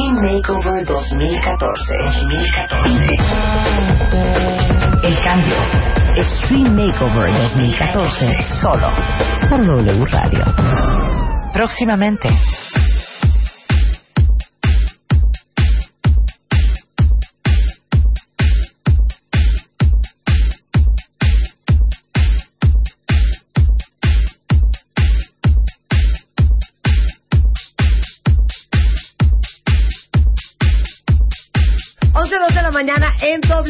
[0.00, 1.92] Extreme Makeover 2014.
[2.06, 3.06] 2014.
[5.02, 5.56] El cambio.
[6.16, 8.42] Extreme Makeover 2014.
[8.62, 8.88] Solo
[9.50, 10.44] por W Radio.
[11.52, 12.28] Próximamente.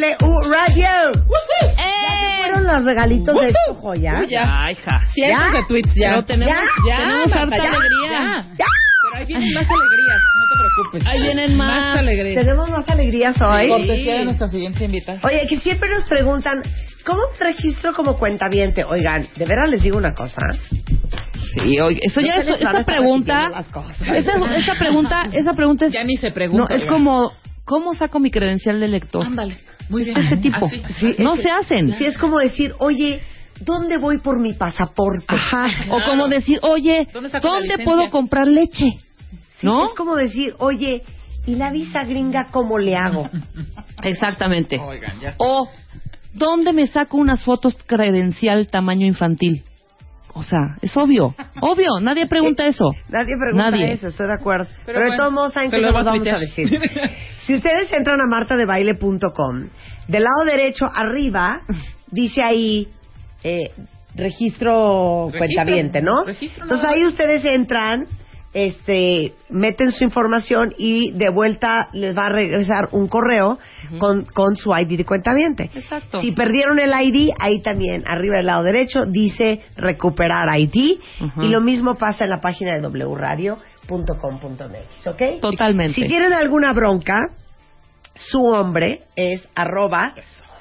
[0.00, 1.12] W Radio.
[1.76, 4.12] ¿Ya se fueron los regalitos de esto, joya?
[4.20, 4.62] Uy, ya.
[4.64, 5.06] Ay, hija.
[5.12, 5.58] Cientos ¿Ya?
[5.58, 6.08] de tweets ya.
[6.10, 6.54] Pero tenemos,
[6.88, 8.42] Ya, tenemos harta ya, alegría.
[8.58, 8.64] ya.
[9.02, 11.06] Pero ahí vienen más alegrías, no te preocupes.
[11.06, 11.70] Ahí vienen más.
[11.80, 12.44] Más alegrías.
[12.44, 13.68] Tenemos más alegrías hoy.
[13.68, 15.20] Cortesía de nuestra siguiente invitada.
[15.24, 16.62] Oye, que siempre nos preguntan,
[17.04, 18.84] ¿cómo registro como cuentaviente?
[18.84, 20.40] Oigan, de veras les digo una cosa.
[21.54, 24.00] Sí, oye, eso No ya es, esta pregunta, las cosas.
[24.02, 26.64] esa, esa pregunta, esa pregunta es, Ya ni se pregunta.
[26.68, 26.94] no, es oigan.
[26.94, 27.32] como,
[27.64, 29.26] ¿cómo saco mi credencial de lector?
[29.26, 29.56] Ándale.
[29.90, 30.16] Muy bien.
[30.16, 30.64] Este tipo.
[30.66, 30.82] Así.
[30.98, 31.94] Sí, no es- se hacen.
[31.96, 33.20] Sí, es como decir, oye,
[33.60, 35.24] ¿dónde voy por mi pasaporte?
[35.28, 35.66] Ajá.
[35.90, 38.92] O como decir, oye, ¿Dónde puedo comprar leche?
[39.58, 39.84] Sí, ¿No?
[39.86, 41.02] Es como decir, oye,
[41.46, 43.28] ¿y la visa gringa cómo le hago?
[44.02, 44.78] Exactamente.
[44.78, 45.44] Oigan, ya está.
[45.44, 45.68] O,
[46.32, 49.64] ¿dónde me saco unas fotos credencial tamaño infantil?
[50.34, 51.34] O sea, es obvio.
[51.60, 52.84] Obvio, nadie pregunta eso.
[53.08, 53.92] Nadie pregunta Nadie.
[53.92, 54.66] eso, estoy de acuerdo.
[54.86, 56.68] Pero, Pero de todos modos, ¿saben qué lo a vamos a decir?
[57.40, 59.68] si ustedes entran a martadebaile.com,
[60.08, 61.62] del lado derecho arriba
[62.10, 62.88] dice ahí
[63.42, 63.70] eh,
[64.14, 66.24] registro, Registro, cuentaviente, ¿no?
[66.24, 68.06] registro Entonces ahí ustedes entran,
[68.52, 73.58] este, meten su información y de vuelta les va a regresar un correo
[73.98, 75.70] con, con su ID de cuentaviente.
[75.74, 76.20] Exacto.
[76.20, 80.98] Si perdieron el ID, ahí también, arriba del lado derecho, dice recuperar ID.
[81.40, 85.22] Y lo mismo pasa en la página de wradio.com.mx, ¿ok?
[85.40, 85.94] Totalmente.
[85.94, 87.20] Si tienen alguna bronca,
[88.14, 90.14] su hombre es arroba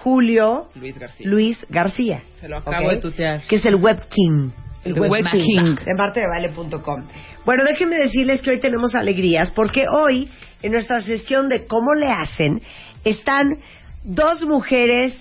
[0.03, 1.27] Julio Luis García.
[1.27, 2.23] Luis García.
[2.39, 3.41] Se lo acabo de tutear.
[3.41, 4.51] Que es el Web King.
[4.83, 5.75] El The Web King.
[5.85, 7.07] De martadebaile.com.
[7.45, 10.29] Bueno, déjenme decirles que hoy tenemos alegrías porque hoy,
[10.61, 12.61] en nuestra sesión de cómo le hacen,
[13.03, 13.57] están
[14.03, 15.13] dos mujeres,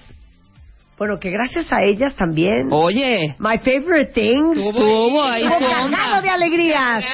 [0.97, 2.69] bueno, que gracias a ellas también.
[2.73, 4.57] Oye, My favorite things.
[4.57, 6.21] tuvo ahí su onda.
[6.23, 7.05] de alegrías.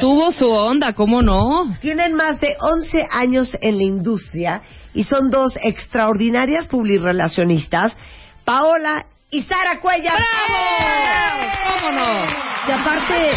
[0.00, 1.76] Tuvo su onda, ¿cómo no?
[1.80, 4.62] Tienen más de 11 años en la industria
[4.94, 7.96] y son dos extraordinarias publirelacionistas,
[8.44, 10.14] Paola y Sara Cuellar.
[10.14, 11.80] ¡Bravo!
[11.80, 12.24] ¿Cómo no?
[12.68, 13.32] Y aparte,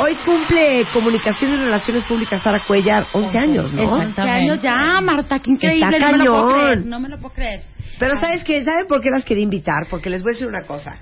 [0.00, 3.82] hoy cumple Comunicación y Relaciones Públicas Sara Cuellar 11 años, ¿no?
[3.94, 5.96] 11 años ya, Marta, qué increíble.
[5.96, 6.60] Está no me lo puedo cañón.
[6.60, 6.86] creer.
[6.86, 7.64] No me lo puedo creer.
[7.98, 8.64] Pero ¿sabes qué?
[8.64, 9.86] ¿Saben por qué las quería invitar?
[9.88, 10.96] Porque les voy a decir una cosa.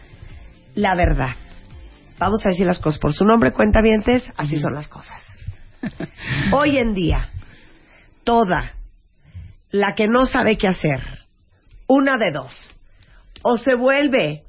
[0.74, 1.30] La verdad.
[2.18, 5.24] Vamos a decir las cosas por su nombre, cuentavientes, así son las cosas.
[6.52, 7.30] Hoy en día,
[8.24, 8.74] toda
[9.70, 11.00] la que no sabe qué hacer,
[11.86, 12.74] una de dos,
[13.42, 14.42] o se vuelve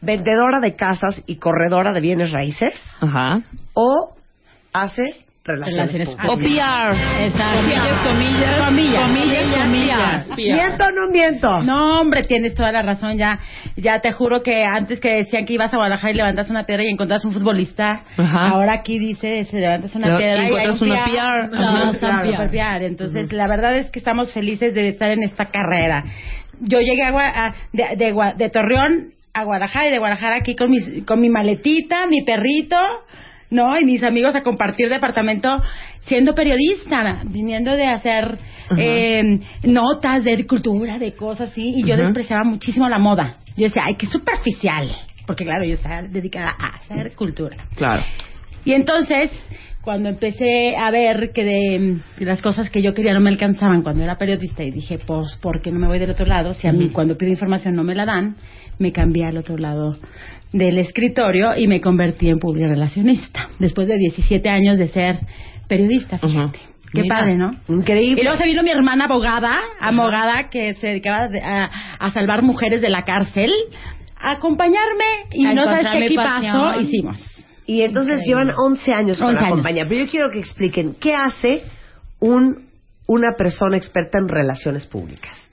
[0.00, 3.40] vendedora de casas y corredora de bienes raíces, Ajá.
[3.74, 4.14] o
[4.72, 5.02] hace
[5.42, 6.30] relaciones, Relaciones públicas.
[6.30, 7.24] O PR.
[7.26, 7.56] Exacto.
[7.58, 10.28] Comillas, comillas, Comillas, comillas, comillas.
[10.36, 11.62] ¿Miento o no miento?
[11.62, 13.38] No, hombre, tienes toda la razón ya.
[13.76, 16.82] Ya te juro que antes que decían que ibas a Guadalajara y levantas una piedra
[16.84, 18.48] y encontras un futbolista, Ajá.
[18.48, 21.48] ahora aquí dice se levantas una Pero piedra y encuentras una PR.
[21.50, 22.84] No, son PR.
[22.84, 26.02] Entonces, la verdad es que estamos felices de estar en esta carrera.
[26.60, 30.70] Yo llegué a, a- de, de de Torreón a Guadalajara y de Guadalajara aquí con,
[30.70, 32.76] mis, con mi maletita, mi perrito,
[33.50, 33.78] ¿no?
[33.78, 35.62] Y mis amigos a compartir departamento
[36.02, 38.38] siendo periodista, viniendo de hacer
[38.78, 43.38] eh, notas de cultura, de cosas así, y yo despreciaba muchísimo la moda.
[43.56, 44.90] Yo decía, ay, qué superficial.
[45.26, 47.56] Porque claro, yo estaba dedicada a hacer cultura.
[47.76, 48.02] Claro.
[48.64, 49.30] Y entonces,
[49.86, 53.82] cuando empecé a ver que de, de las cosas que yo quería no me alcanzaban
[53.82, 56.54] cuando era periodista y dije, pues, ¿por qué no me voy del otro lado?
[56.54, 58.34] Si a mí cuando pido información no me la dan,
[58.80, 59.96] me cambié al otro lado
[60.52, 63.48] del escritorio y me convertí en publirelacionista.
[63.60, 65.20] Después de 17 años de ser
[65.68, 66.58] periodista, fíjate.
[66.92, 67.18] Qué Mira.
[67.18, 67.52] padre, ¿no?
[67.68, 68.20] Increíble.
[68.20, 71.70] Y luego se vino mi hermana abogada, abogada que se dedicaba de- a,
[72.00, 73.52] a salvar mujeres de la cárcel,
[74.20, 76.84] a acompañarme y A no sabes qué equipazo pasión.
[76.84, 77.35] hicimos.
[77.66, 79.56] Y entonces llevan 11 años con 11 la años.
[79.56, 79.86] compañía.
[79.88, 81.64] Pero yo quiero que expliquen, ¿qué hace
[82.20, 82.68] un,
[83.06, 85.50] una persona experta en relaciones públicas?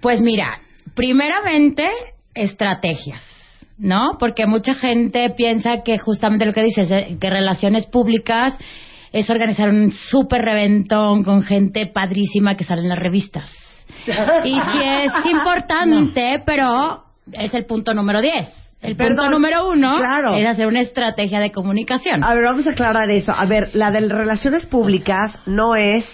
[0.00, 0.58] Pues mira,
[0.94, 1.84] primeramente,
[2.34, 3.24] estrategias,
[3.78, 4.16] ¿no?
[4.18, 8.54] Porque mucha gente piensa que justamente lo que dices, eh, que relaciones públicas
[9.12, 13.50] es organizar un súper reventón con gente padrísima que sale en las revistas.
[14.44, 18.67] Y sí es importante, pero es el punto número 10.
[18.80, 20.36] El punto Perdón, número uno claro.
[20.36, 22.22] es hacer una estrategia de comunicación.
[22.22, 23.32] A ver, vamos a aclarar eso.
[23.32, 26.04] A ver, la de relaciones públicas no es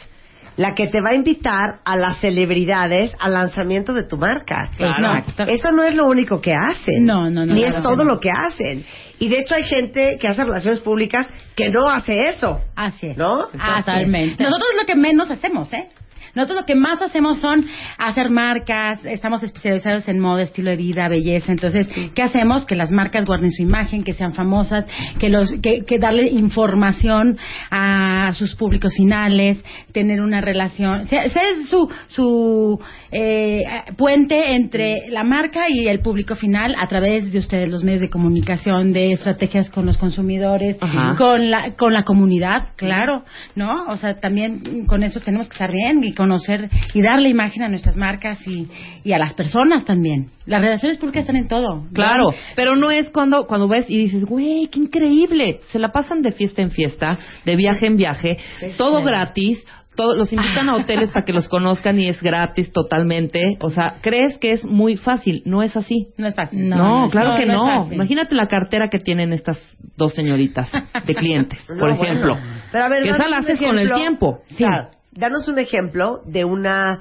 [0.57, 4.71] la que te va a invitar a las celebridades al lanzamiento de tu marca.
[4.77, 5.23] Claro.
[5.37, 7.05] No, eso no es lo único que hacen.
[7.05, 8.85] No, no, no, Ni es todo lo que hacen.
[9.19, 12.61] Y de hecho hay gente que hace relaciones públicas que no hace eso.
[12.77, 13.17] Así es.
[13.17, 13.47] ¿No?
[13.47, 14.43] Totalmente.
[14.43, 15.89] Nosotros lo que menos hacemos, ¿eh?
[16.35, 17.65] Nosotros lo que más hacemos son
[17.99, 21.53] hacer marcas, estamos especializados en moda, estilo de vida, belleza.
[21.53, 22.67] Entonces, ¿qué hacemos?
[22.67, 24.87] Que las marcas guarden su imagen, que sean famosas,
[25.19, 27.39] que los, que, que darle información
[27.71, 33.65] a sus públicos finales, tener una relación, ser, ser su, su eh,
[33.97, 38.11] puente entre la marca y el público final a través de ustedes, los medios de
[38.11, 41.15] comunicación, de estrategias con los consumidores, Ajá.
[41.17, 43.23] con la, con la comunidad, claro,
[43.55, 43.87] ¿no?
[43.89, 47.69] O sea, también con eso tenemos que estar bien y conocer y darle imagen a
[47.69, 48.69] nuestras marcas y,
[49.05, 50.31] y a las personas también.
[50.47, 51.85] Las relaciones públicas están en todo.
[51.93, 55.61] Claro, pero no es cuando cuando ves y dices, güey, qué increíble.
[55.71, 58.39] Se la pasan de fiesta en fiesta, de viaje en viaje,
[58.77, 59.65] todo gratis.
[59.97, 63.59] todo- los invitan a hoteles para que los conozcan y es gratis totalmente.
[63.61, 65.43] O sea, crees que es muy fácil.
[65.47, 66.09] No es así.
[66.19, 66.69] No es fácil.
[66.69, 67.89] No, claro que no.
[67.93, 69.57] Imagínate la cartera que tienen estas
[69.97, 70.69] dos señoritas
[71.07, 72.03] de clientes, No, por bueno.
[72.03, 72.39] ejemplo.
[72.73, 74.41] Pero a ver, que esa la haces con el tiempo.
[74.57, 74.89] Claro.
[75.15, 77.01] Danos un ejemplo de una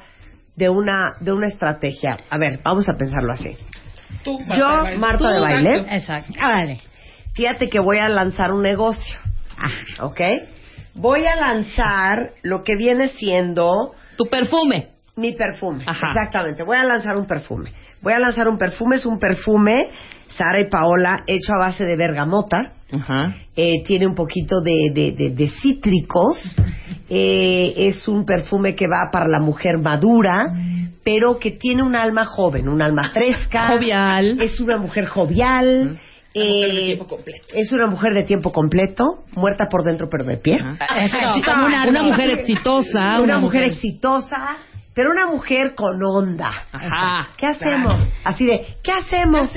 [0.56, 2.16] de una de una estrategia.
[2.30, 3.58] A ver, vamos a pensarlo así.
[4.24, 4.98] Tú, Yo, Marta de baile.
[5.00, 5.96] Marta Tú, de baile.
[5.96, 6.34] exacto.
[6.40, 6.78] Árale.
[7.34, 9.18] Fíjate que voy a lanzar un negocio,
[9.58, 10.22] Ah, ¿ok?
[10.96, 14.90] Voy a lanzar lo que viene siendo Tu perfume.
[15.16, 15.84] mi perfume.
[15.88, 16.08] Ajá.
[16.10, 16.62] Exactamente.
[16.64, 17.72] Voy a lanzar un perfume.
[18.02, 18.98] Voy a lanzar un perfume.
[18.98, 19.90] Es un perfume,
[20.38, 22.74] Sara y Paola, hecho a base de bergamota.
[22.92, 23.36] Ajá.
[23.56, 26.38] Eh, tiene un poquito de, de- de- de cítricos.
[27.16, 30.52] Eh, es un perfume que va para la mujer madura,
[31.04, 33.68] pero que tiene un alma joven, un alma fresca.
[33.74, 34.42] Jovial.
[34.42, 36.00] Es una mujer jovial.
[36.34, 37.00] eh,
[37.54, 40.56] es una mujer de tiempo completo, muerta por dentro pero de pie.
[40.56, 41.18] Eso,
[41.88, 43.22] Una, mujer exitosa.
[43.22, 44.56] una, mujer exitosa,
[44.94, 46.52] pero una mujer con onda.
[46.72, 47.30] Ajá.
[47.38, 48.12] ¿Qué hacemos?
[48.24, 49.50] Así de, ¿qué hacemos?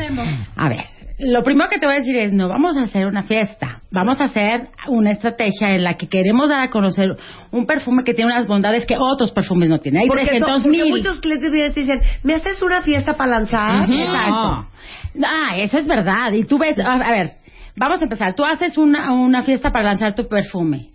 [0.56, 0.84] A ver,
[1.18, 4.20] lo primero que te voy a decir es, no vamos a hacer una fiesta, vamos
[4.20, 7.16] a hacer una estrategia en la que queremos dar a conocer
[7.52, 10.02] un perfume que tiene unas bondades que otros perfumes no tienen.
[10.02, 13.16] Hay Porque, to- 300 porque muchos clientes vienen y te dicen, ¿me haces una fiesta
[13.16, 13.82] para lanzar?
[13.88, 13.94] Ujú.
[13.98, 14.68] Exacto.
[15.26, 16.32] Ah, eso es verdad.
[16.32, 17.30] Y tú ves, a, a ver,
[17.76, 18.34] vamos a empezar.
[18.34, 20.90] Tú haces una, una fiesta para lanzar tu perfume.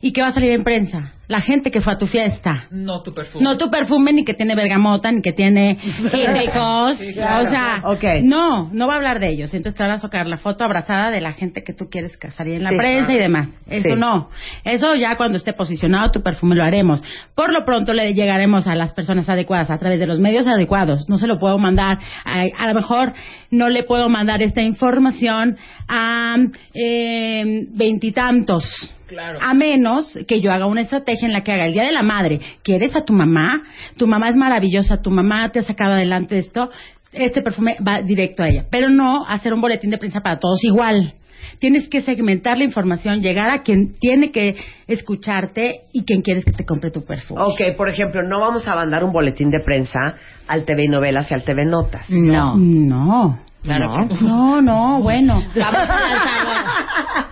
[0.00, 1.14] ¿Y qué va a salir en prensa?
[1.28, 2.66] La gente que fue a tu fiesta.
[2.70, 3.42] No tu perfume.
[3.42, 5.78] No tu perfume, ni que tiene bergamota, ni que tiene
[6.10, 6.98] cítricos.
[7.14, 7.44] claro.
[7.44, 8.04] O sea, Ok.
[8.22, 9.52] no, no va a hablar de ellos.
[9.54, 12.54] Entonces te van a sacar la foto abrazada de la gente que tú quieres salir
[12.56, 12.76] en la Sí.
[12.76, 13.48] prensa y demás.
[13.68, 14.00] Eso Sí.
[14.00, 14.28] no.
[14.64, 17.02] Eso ya cuando esté posicionado tu perfume lo haremos.
[17.34, 21.08] Por lo pronto le llegaremos a las personas adecuadas a través de los medios adecuados.
[21.08, 21.98] No se lo puedo mandar.
[22.24, 23.12] A, a lo mejor
[23.50, 25.56] no le puedo mandar esta información
[25.88, 26.36] a
[26.74, 28.64] eh, veintitantos.
[29.06, 29.38] Claro.
[29.42, 32.02] A menos que yo haga una estrategia en la que haga el Día de la
[32.02, 32.40] Madre.
[32.62, 33.62] ¿Quieres a tu mamá?
[33.96, 36.70] Tu mamá es maravillosa, tu mamá te ha sacado adelante esto.
[37.12, 38.64] Este perfume va directo a ella.
[38.70, 41.14] Pero no hacer un boletín de prensa para todos igual.
[41.58, 44.56] Tienes que segmentar la información, llegar a quien tiene que
[44.86, 47.40] escucharte y quien quieres que te compre tu perfume.
[47.40, 50.16] Ok, por ejemplo, no vamos a mandar un boletín de prensa
[50.48, 52.08] al TV Novelas y al TV Notas.
[52.10, 52.56] No.
[52.56, 53.38] No.
[53.64, 54.06] Claro.
[54.20, 55.42] No, no, bueno.
[55.56, 57.28] Vamos a.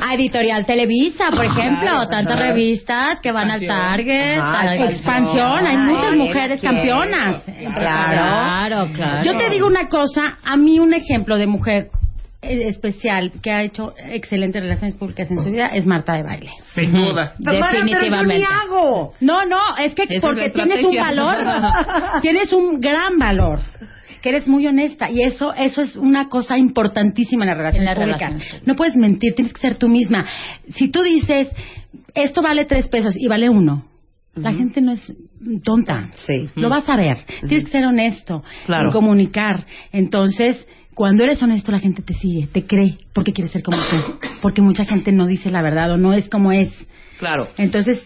[0.00, 4.92] A Editorial Televisa, por ejemplo, tantas revistas que van al Target, Ajá, a expansión.
[4.92, 7.42] Expansión, hay muchas Ay, mujeres campeonas.
[7.74, 8.88] Claro.
[8.94, 9.22] claro.
[9.24, 11.90] Yo te digo una cosa, a mí un ejemplo de mujer
[12.40, 16.50] eh, especial que ha hecho excelentes relaciones públicas en su vida es Marta de Baile.
[16.72, 17.34] Sin duda.
[17.44, 18.44] Pero, yo ni Definitivamente.
[18.44, 19.14] hago.
[19.20, 21.36] No, no, es que porque tienes un valor,
[22.22, 23.58] tienes un gran valor,
[24.20, 27.94] que eres muy honesta y eso eso es una cosa importantísima en las relaciones En
[27.94, 28.30] las públicas.
[28.32, 28.66] relaciones.
[28.66, 30.24] No puedes mentir, tienes que ser tú misma.
[30.68, 31.48] Si tú dices
[32.14, 33.84] esto vale tres pesos y vale uno,
[34.34, 35.12] la gente no es
[35.64, 36.10] tonta.
[36.26, 36.48] Sí.
[36.54, 37.18] Lo vas a ver.
[37.48, 38.90] Tienes que ser honesto Claro.
[38.90, 39.66] y comunicar.
[39.92, 44.18] Entonces, cuando eres honesto, la gente te sigue, te cree, porque quiere ser como tú.
[44.42, 46.70] Porque mucha gente no dice la verdad o no es como es.
[47.18, 47.48] Claro.
[47.56, 48.00] Entonces,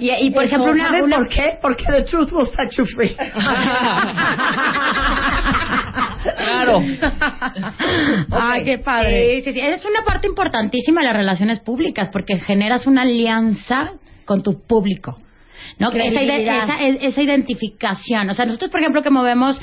[0.00, 1.58] y, y por ejemplo, una, ¿Saben una- por qué?
[1.62, 3.16] Porque the truth will set you free.
[6.36, 6.82] Claro.
[8.32, 9.36] Ay, qué padre.
[9.36, 9.60] Sí, sí, sí.
[9.60, 13.92] Es una parte importantísima de las relaciones públicas porque generas una alianza
[14.24, 15.18] con tu público.
[15.78, 15.90] ¿no?
[15.90, 18.30] Esa, esa, es- esa identificación.
[18.30, 19.62] O sea, nosotros, por ejemplo, que movemos eh,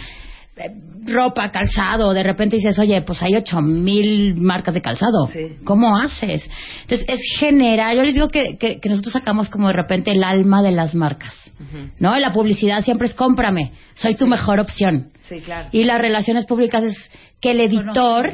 [1.05, 5.25] ropa, calzado, de repente dices, oye, pues hay ocho mil marcas de calzado.
[5.31, 5.57] Sí.
[5.63, 6.48] ¿Cómo haces?
[6.81, 7.98] Entonces, es general.
[7.98, 10.95] Yo les digo que, que, que nosotros sacamos como de repente el alma de las
[10.95, 11.33] marcas.
[11.98, 12.17] ¿No?
[12.19, 13.72] La publicidad siempre es cómprame.
[13.93, 15.12] Soy tu mejor opción.
[15.22, 15.69] Sí, claro.
[15.72, 16.98] Y las relaciones públicas es
[17.39, 18.31] que el editor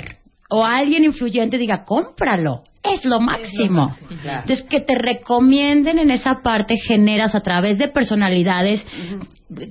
[0.49, 2.63] o alguien influyente diga, cómpralo.
[2.81, 3.93] Es lo máximo.
[4.09, 8.81] Entonces, que te recomienden en esa parte generas a través de personalidades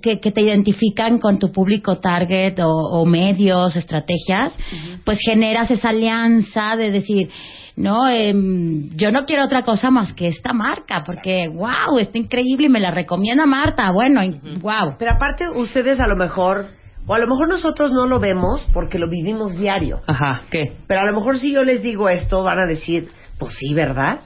[0.02, 4.56] que, que te identifican con tu público target o, o medios, estrategias,
[5.04, 7.30] pues generas esa alianza de decir,
[7.78, 12.66] no, Em, yo no quiero otra cosa más que esta marca, porque wow, está increíble
[12.66, 13.92] y me la recomienda Marta.
[13.92, 14.20] Bueno,
[14.61, 14.97] wow.
[14.99, 16.66] Pero aparte, ustedes a lo mejor,
[17.09, 20.00] o a lo mejor nosotros no lo vemos porque lo vivimos diario.
[20.07, 20.77] Ajá, ¿qué?
[20.87, 24.21] Pero a lo mejor si yo les digo esto, van a decir, pues sí, ¿verdad?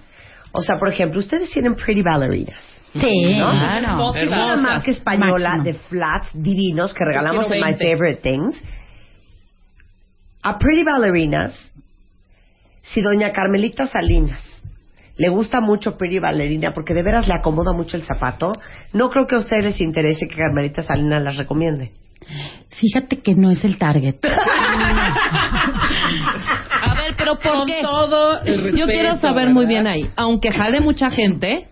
[0.50, 2.60] O sea, por ejemplo, ustedes tienen Pretty Ballerinas.
[2.92, 3.50] Sí, ¿no?
[3.50, 4.14] claro.
[4.16, 5.64] Es una marca española Máximo.
[5.64, 7.92] de flats divinos que regalamos en My 20.
[7.92, 8.62] Favorite Things.
[10.42, 11.54] A Pretty Ballerinas,
[12.82, 14.40] si doña Carmelita Salinas
[15.16, 18.54] le gusta mucho Pretty Ballerina porque de veras le acomoda mucho el zapato,
[18.92, 21.92] no creo que a ustedes les interese que Carmelita Salinas las recomiende.
[22.70, 24.16] Fíjate que no es el target.
[26.82, 27.80] A ver, pero ¿por Con qué?
[27.82, 29.52] todo el Yo quiero saber ¿verdad?
[29.52, 30.08] muy bien ahí.
[30.16, 31.68] Aunque jale mucha gente,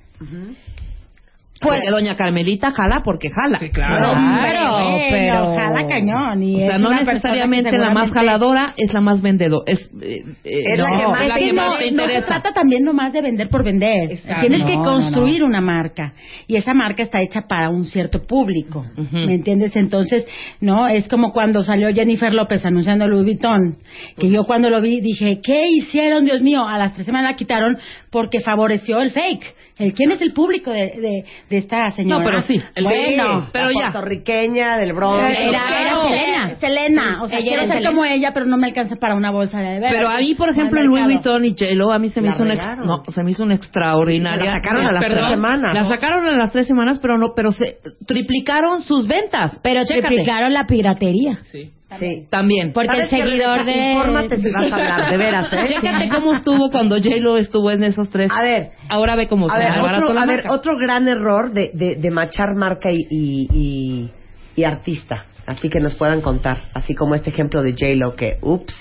[1.60, 3.58] pues doña Carmelita jala porque jala.
[3.58, 4.12] Sí, claro.
[4.12, 6.42] Claro, pero jala cañón.
[6.42, 9.62] Y O sea, es no necesariamente la más jaladora es la más vendedor.
[9.66, 12.08] Es, eh, eh, Es la no, que más- es la que más no, te no
[12.08, 14.12] se trata también nomás de vender por vender.
[14.12, 14.40] Exacto.
[14.40, 16.14] Tienes que No, construir una marca.
[16.46, 18.84] Y esa marca está hecha para un cierto público.
[19.12, 19.76] ¿Me entiendes?
[19.76, 20.24] Entonces,
[20.60, 23.76] no, es como cuando salió Jennifer López anunciando Louis Vuitton.
[24.18, 26.66] Que yo cuando lo vi dije, ¿qué hicieron, Dios mío?
[26.66, 27.76] A las tres semanas la quitaron
[28.10, 29.54] porque favoreció el fake.
[29.78, 32.18] El, ¿Quién es el público de, de, de esta señora?
[32.18, 33.80] No, pero sí, el bueno, pero la ya.
[33.92, 35.30] puertorriqueña del Bronx.
[35.30, 36.08] era, era Claro.
[36.08, 36.54] Selena.
[36.56, 37.22] Selena.
[37.22, 37.88] O sea, Ella quiero ser Selena.
[37.90, 39.80] como ella, pero no me alcanza para una bolsa de.
[39.88, 41.04] Pero a mí, por ejemplo, Louis.
[41.04, 43.54] Vuitton y J-Lo, a mí se me La hizo una, no, se me hizo una
[43.54, 44.44] extraordinaria.
[44.44, 45.74] La sacaron a las Perdón, tres semanas.
[45.74, 49.58] La sacaron a las tres semanas, pero no, pero se triplicaron sus ventas.
[49.62, 50.08] Pero Chécate.
[50.08, 51.38] triplicaron la piratería.
[51.44, 51.70] Sí.
[51.98, 52.26] Sí.
[52.30, 52.72] También.
[52.72, 53.92] Porque el ¿Sabes qué, seguidor de...
[53.92, 55.64] Infórmate si vas a hablar, de veras, ¿eh?
[55.68, 58.30] Chécate cómo estuvo cuando J-Lo estuvo en esos tres.
[58.32, 60.52] A ver, Ahora ve cómo A se ver, desbarató otro, la a ver, marca.
[60.52, 64.10] otro gran error de, de, de machar marca y, y, y-
[64.56, 65.26] y artista.
[65.46, 66.58] Así que nos puedan contar.
[66.74, 68.74] Así como este ejemplo de J-Lo que, ups,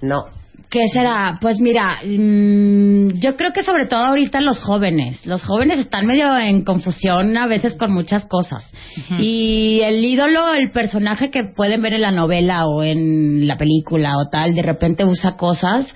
[0.00, 0.26] no.
[0.74, 1.38] ¿Qué será?
[1.40, 5.24] Pues mira, mm, yo creo que sobre todo ahorita los jóvenes.
[5.24, 8.68] Los jóvenes están medio en confusión a veces con muchas cosas.
[9.20, 14.18] Y el ídolo, el personaje que pueden ver en la novela o en la película
[14.18, 15.94] o tal, de repente usa cosas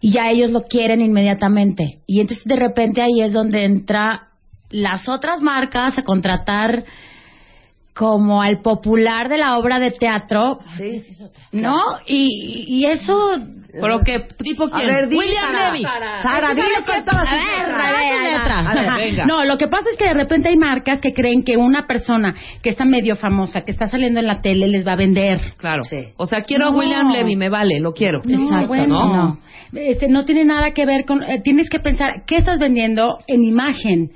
[0.00, 2.02] y ya ellos lo quieren inmediatamente.
[2.06, 4.28] Y entonces de repente ahí es donde entra
[4.70, 6.84] las otras marcas a contratar
[7.92, 11.02] como al popular de la obra de teatro, Sí.
[11.50, 11.76] ¿no?
[12.06, 13.32] Y, y eso
[13.80, 14.20] ¿Pero qué?
[14.42, 14.86] ¿Tipo A quién?
[14.86, 15.72] ver, William Sara.
[15.72, 15.82] Levy.
[15.82, 17.86] Sara, dile con todas sus letras.
[17.86, 18.96] a ver, A ver, Ajá.
[18.96, 19.26] venga.
[19.26, 22.34] No, lo que pasa es que de repente hay marcas que creen que una persona
[22.62, 25.54] que está medio famosa, que está saliendo en la tele, les va a vender.
[25.56, 25.84] Claro.
[25.84, 25.98] Sí.
[26.16, 26.70] O sea, quiero a.
[26.70, 28.20] William Levy, me vale, lo quiero.
[28.24, 29.16] No, Exacto, bueno, ¿no?
[29.16, 29.38] no.
[29.74, 31.22] Este, no tiene nada que ver con...
[31.22, 34.10] eh, tienes que pensar, ¿qué estás vendiendo en imagen?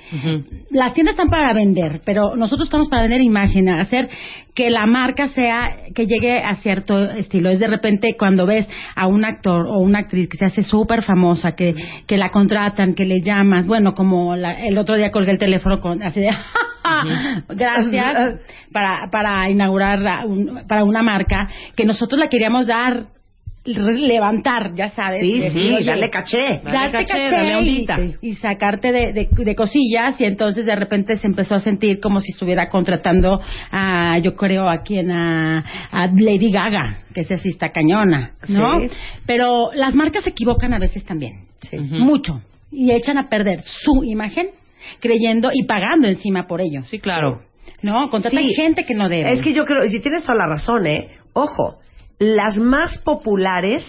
[0.71, 4.11] Las tiendas están para vender, pero nosotros estamos para vender imagen, hacer
[4.55, 7.49] que la marca sea, que llegue a cierto estilo.
[7.51, 11.03] Es de repente cuando ves a un actor o una actriz que se hace súper
[11.03, 11.75] famosa, que,
[12.07, 15.79] que la contratan, que le llamas, bueno, como la- el otro día colgué el teléfono
[15.79, 16.31] con, así de,
[17.49, 18.41] gracias,
[18.73, 23.07] para, para inaugurar un- para una marca, que nosotros la queríamos dar,
[23.67, 25.21] levantar, ya sabes.
[25.21, 26.61] Sí, decir, sí, oye, dale caché.
[26.63, 27.99] Dale caché, caché dale y- ondita.
[28.23, 32.21] y, sacarte de, de- de cosillas y entonces de repente se empezó a sentir como
[32.21, 37.49] si estuviera contratando a yo creo a quien a, a Lady Gaga que esa sí
[37.51, 38.89] está cañona no Sí.
[39.27, 41.77] pero las marcas se equivocan a veces también Sí.
[41.79, 44.49] mucho y echan a perder su imagen
[45.01, 47.41] creyendo y pagando encima por ello Sí, claro.
[47.83, 48.55] no contratan Sí.
[48.55, 51.09] gente que no debe Es que yo creo, y tienes toda la razón, ¿eh?
[51.33, 51.79] Ojo,
[52.19, 53.85] las más populares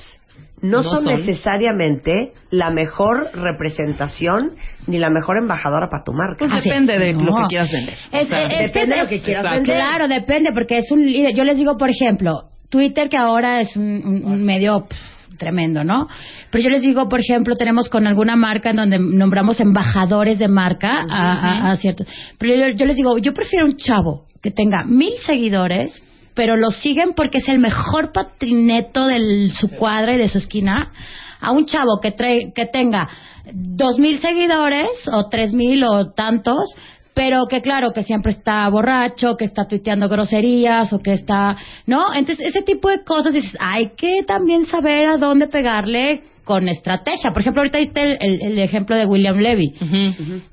[0.62, 1.06] no, No son, son.
[1.06, 4.54] necesariamente la mejor representación
[4.88, 6.38] ni la mejor embajadora para tu marca.
[6.48, 7.94] Pues Así depende de lo que quieras vender.
[8.12, 9.62] O sea, es- depende de lo que quieras exacto.
[9.72, 9.76] vender.
[9.76, 11.36] Claro, depende, porque es un líder.
[11.36, 15.00] Yo les digo, por ejemplo, Twitter, que ahora es un, un- un medio pf,
[15.38, 16.08] tremendo, ¿no?
[16.50, 20.48] Pero yo les digo, por ejemplo, tenemos con alguna marca en donde nombramos embajadores de
[20.48, 21.34] marca a,
[21.68, 22.08] a- a ciertos.
[22.40, 25.92] Pero yo, yo les digo, yo prefiero un chavo que tenga mil seguidores,
[26.38, 30.92] pero lo siguen porque es el mejor patrineto de su cuadra y de su esquina,
[31.42, 33.10] a un chavo que, trae, que tenga
[33.54, 36.74] dos mil seguidores o tres mil o tantos,
[37.14, 41.56] pero que claro, que siempre está borracho, que está tuiteando groserías o que está,
[41.88, 42.14] ¿no?
[42.14, 47.32] Entonces, ese tipo de cosas dices, hay que también saber a dónde pegarle con estrategia.
[47.32, 49.74] Por ejemplo, ahorita viste el, el- el ejemplo de William Levy.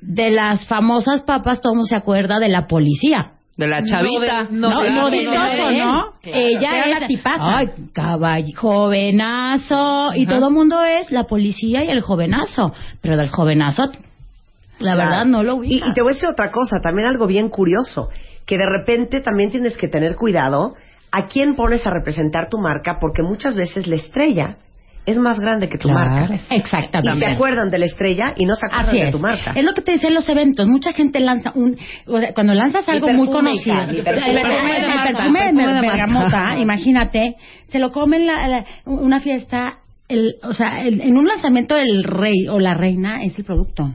[0.01, 3.33] De las famosas papas, todo el mundo se acuerda de la policía.
[3.57, 4.47] De la chavita.
[4.51, 6.13] No, No, de- no, no, de no.
[6.23, 7.57] Ella Era es la tipaza.
[7.57, 10.11] Ay, caball- jovenazo.
[10.15, 12.73] Y todo el mundo es la policía y el jovenazo.
[13.01, 13.83] Pero del jovenazo,
[14.79, 14.97] la Claro.
[14.97, 15.87] verdad, no lo Y, ubica.
[15.89, 18.09] y te voy a decir otra cosa, también algo bien curioso,
[18.45, 20.75] que de repente también tienes que tener cuidado
[21.11, 24.57] a quién pones a representar tu marca, porque muchas veces la estrella
[25.05, 26.33] es más grande que tu marca.
[26.33, 27.25] Y se Exactamente.
[27.25, 29.11] acuerdan de la estrella y no se acuerdan Así de es.
[29.11, 29.51] tu marca.
[29.55, 30.67] Es lo que te decía en los eventos.
[30.67, 31.77] Mucha gente lanza un.
[32.07, 33.79] o sea, cuando lanzas algo muy conocido.
[33.81, 35.51] el perfume.
[35.53, 37.35] de bergamota, imagínate.
[37.69, 39.79] Se lo comen la, la- una fiesta.
[40.07, 43.91] El, o sea, el- en un lanzamiento el rey o la reina es el producto.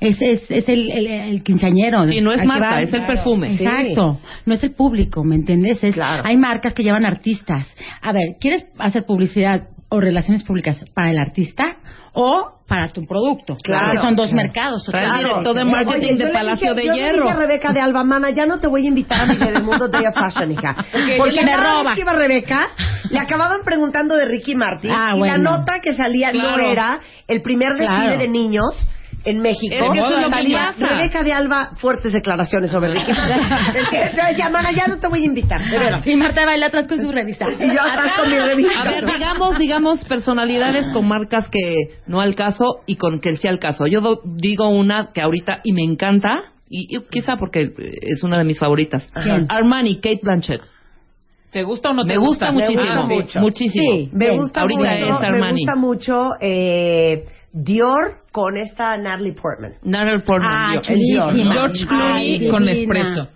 [0.00, 2.06] Es, es, es el, el, el quinceañero.
[2.08, 3.56] Sí, no es marca, es el perfume.
[3.58, 3.64] Sí.
[3.64, 5.84] Exacto, no es el público, ¿me entiendes?
[5.84, 6.22] Es, Claro.
[6.24, 7.66] Hay marcas que llevan artistas.
[8.00, 11.64] A ver, ¿quieres hacer publicidad o relaciones públicas para el artista
[12.14, 13.54] o para tu producto?
[13.62, 13.84] Claro.
[13.86, 14.42] Porque son dos Claro.
[14.46, 14.84] mercados.
[14.84, 17.28] Trae el director de marketing Oye, yo de Palacio dije- de yo le dije Hierro.
[17.30, 20.04] a Rebeca de Alba, mana, ya no te voy a invitar a mi Mundo Day
[20.06, 20.74] of Fashion, hija.
[21.18, 21.94] Porque me cada roba.
[21.94, 22.68] que iba Rebeca,
[23.10, 26.62] le acababan preguntando de Ricky Martin Ah, y la nota que salía no Claro.
[26.70, 28.18] era el primer desfile Claro.
[28.18, 28.88] de niños
[29.24, 29.74] en México.
[29.74, 30.88] Es que eso es lo que salía pasa.
[30.96, 33.76] Rebeca de Alba, fuertes declaraciones sobre Ricky Martin.
[33.76, 36.10] Es que, yo decía, mana, ya no te voy a invitar, de.
[36.10, 37.46] Y Marta baila atrás con su revista.
[37.50, 38.80] Y yo atrás con mi revista.
[38.80, 41.76] A ver, digamos, digamos personalidades con marcas que
[42.06, 43.86] no al caso y con que sí al caso.
[43.86, 48.38] Yo do- digo una que ahorita y me encanta y, y quizá porque es una
[48.38, 49.08] de mis favoritas.
[49.48, 50.62] Armani, Kate Blanchett.
[51.52, 53.40] ¿Te gusta o no te me gusta, Me muchísimo, gusta mucho.
[53.40, 53.92] muchísimo.
[53.92, 54.08] Sí.
[54.12, 55.60] Me gusta ahorita mucho, es me Armani.
[55.60, 59.72] gusta mucho eh, Dior con esta Natalie Portman.
[59.84, 60.50] Natalie Portman.
[60.50, 61.52] Ah, yo- chulísima.
[61.54, 62.94] George Clooney Ay, con divina.
[62.94, 63.28] Nespresso.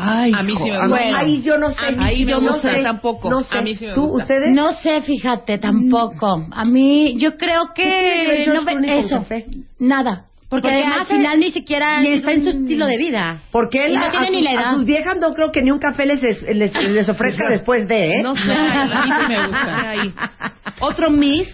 [0.00, 0.88] Ay, A mí sí me gusta.
[0.88, 1.16] bueno.
[1.18, 1.86] ahí yo no sé.
[1.86, 3.30] a mí Ahí yo no sé tampoco.
[3.30, 3.58] No sé.
[3.58, 4.18] A mí sí me ¿Tú, gusta.
[4.22, 4.54] ustedes?
[4.54, 6.46] No sé, fíjate, tampoco.
[6.52, 8.42] A mí, yo creo ¿Qué que.
[8.44, 9.46] George no Clooney eso, café?
[9.78, 10.24] nada.
[10.50, 13.42] Porque, Porque además al final ni siquiera ni está en su estilo de vida.
[13.50, 14.74] Porque él no a, tiene a ni sus, la a edad.
[14.76, 18.14] sus viejas no creo que ni un café les, les, les- les ofrezca después de,
[18.14, 18.22] ¿eh?
[18.22, 19.90] No sé, A mí sí me gusta.
[19.90, 20.14] Ahí.
[20.80, 21.48] Otro Miss,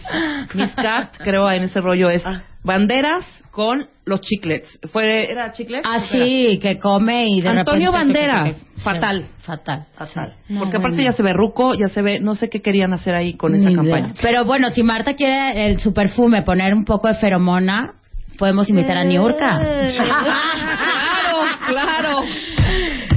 [0.55, 2.43] Miss Cast, creo en ese rollo es Ah.
[2.65, 4.81] Banderas con los chiclets.
[4.91, 5.87] Fue era chiclets?
[5.89, 8.27] Así, que come y de Antonio repente...
[8.27, 9.27] Banderas, Sí, fatal.
[9.43, 9.87] Fatal.
[9.95, 10.35] Fatal.
[10.49, 11.11] No, Porque aparte bueno.
[11.11, 13.71] ya se ve ruco, ya se ve, no sé qué querían hacer ahí con esa
[13.73, 14.09] campaña.
[14.21, 17.95] Pero bueno, si Marta quiere el, su perfume poner un poco de feromona,
[18.39, 19.57] podemos invitar a Niurka.
[19.59, 22.19] claro, claro.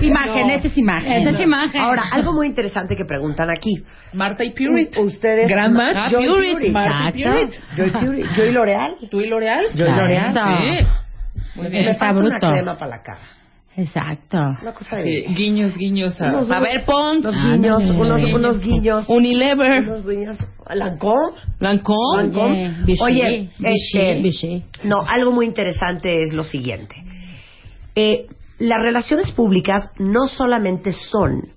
[0.01, 1.11] Imagen, esa es imagen.
[1.11, 1.81] Esa es imagen.
[1.81, 3.83] Ahora, algo muy interesante que preguntan aquí.
[4.13, 4.95] Marta y Purit.
[4.97, 5.47] Ustedes.
[5.47, 5.75] Gran.
[5.79, 6.71] Ah, Joy Purit.
[6.71, 7.23] Marta y.
[7.23, 7.53] Purit.
[7.75, 8.25] Joy Purit.
[8.35, 8.95] Joy L'Oreal.
[9.09, 9.65] ¿Tú y L'Oreal?
[9.75, 10.33] Joy L'Oreal.
[10.33, 10.87] Sí.
[11.55, 11.85] Muy Me bien.
[11.87, 12.49] Está falta una bruto.
[12.51, 13.19] crema para la cara.
[13.75, 14.37] Exacto.
[14.63, 15.03] Una cosa de...
[15.27, 16.19] Sí, Guiños, guiños.
[16.19, 17.99] a- Unos- A ver, Pons, Unos guiños, Ándale.
[18.01, 19.05] unos, unos guiños.
[19.07, 20.37] Unilever, Unos guiños.
[20.73, 21.37] Lancôme.
[21.59, 22.23] Lancôme.
[22.23, 22.69] Lancôme.
[22.69, 24.63] Oye, Vichy, Oye, Vichy, este, Vichy.
[24.83, 26.95] No, algo muy interesante es lo siguiente.
[27.95, 28.25] Eh,
[28.59, 31.49] las relaciones públicas no solamente son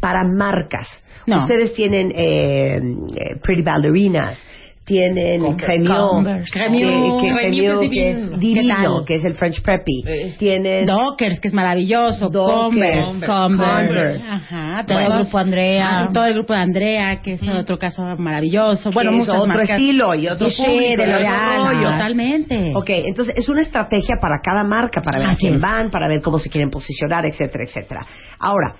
[0.00, 1.02] para marcas.
[1.26, 1.40] No.
[1.40, 2.76] Ustedes tienen eh,
[3.16, 4.38] eh, Pretty Ballerinas,
[4.86, 6.44] tienen Cremio, Converse.
[6.44, 7.18] que, Cremio.
[7.20, 9.04] que, Cremio, que es que es divino.
[9.04, 10.04] que es el French Preppy.
[10.06, 10.34] Eh.
[10.38, 12.28] Tienen Dockers, que es maravilloso.
[12.30, 13.26] Dockers, Converse.
[13.26, 13.86] Converse.
[13.88, 14.24] Converse.
[14.28, 14.84] Ajá.
[14.86, 15.14] Todo Bueno.
[15.14, 15.88] el grupo Andrea.
[15.90, 16.10] Ah.
[16.14, 18.90] Todo el grupo de Andrea, que es otro caso maravilloso.
[18.92, 19.70] Bueno, es muchas otro marcas.
[19.70, 21.66] estilo y otro Vichy, público, de L'Oreal.
[21.66, 21.90] rollo.
[21.90, 22.72] Totalmente.
[22.74, 25.60] Ok, entonces es una estrategia para cada marca, para ver a quién es.
[25.60, 28.06] van, para ver cómo se quieren posicionar, etcétera, etcétera.
[28.38, 28.76] Ahora,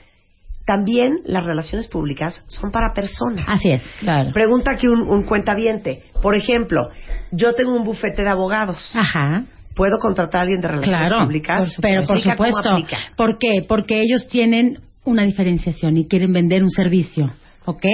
[0.66, 3.46] también las relaciones públicas son para personas.
[3.48, 4.32] Así es, claro.
[4.32, 6.02] Pregunta aquí un, un cuentaviente.
[6.20, 6.88] Por ejemplo,
[7.30, 8.90] yo tengo un bufete de abogados.
[8.94, 9.44] Ajá.
[9.74, 11.74] ¿Puedo contratar a alguien de relaciones Claro, públicas?
[11.74, 12.70] por pero por supuesto.
[13.16, 13.64] ¿Por qué?
[13.68, 17.30] Porque ellos tienen una diferenciación y quieren vender un servicio,
[17.64, 17.84] ¿ok?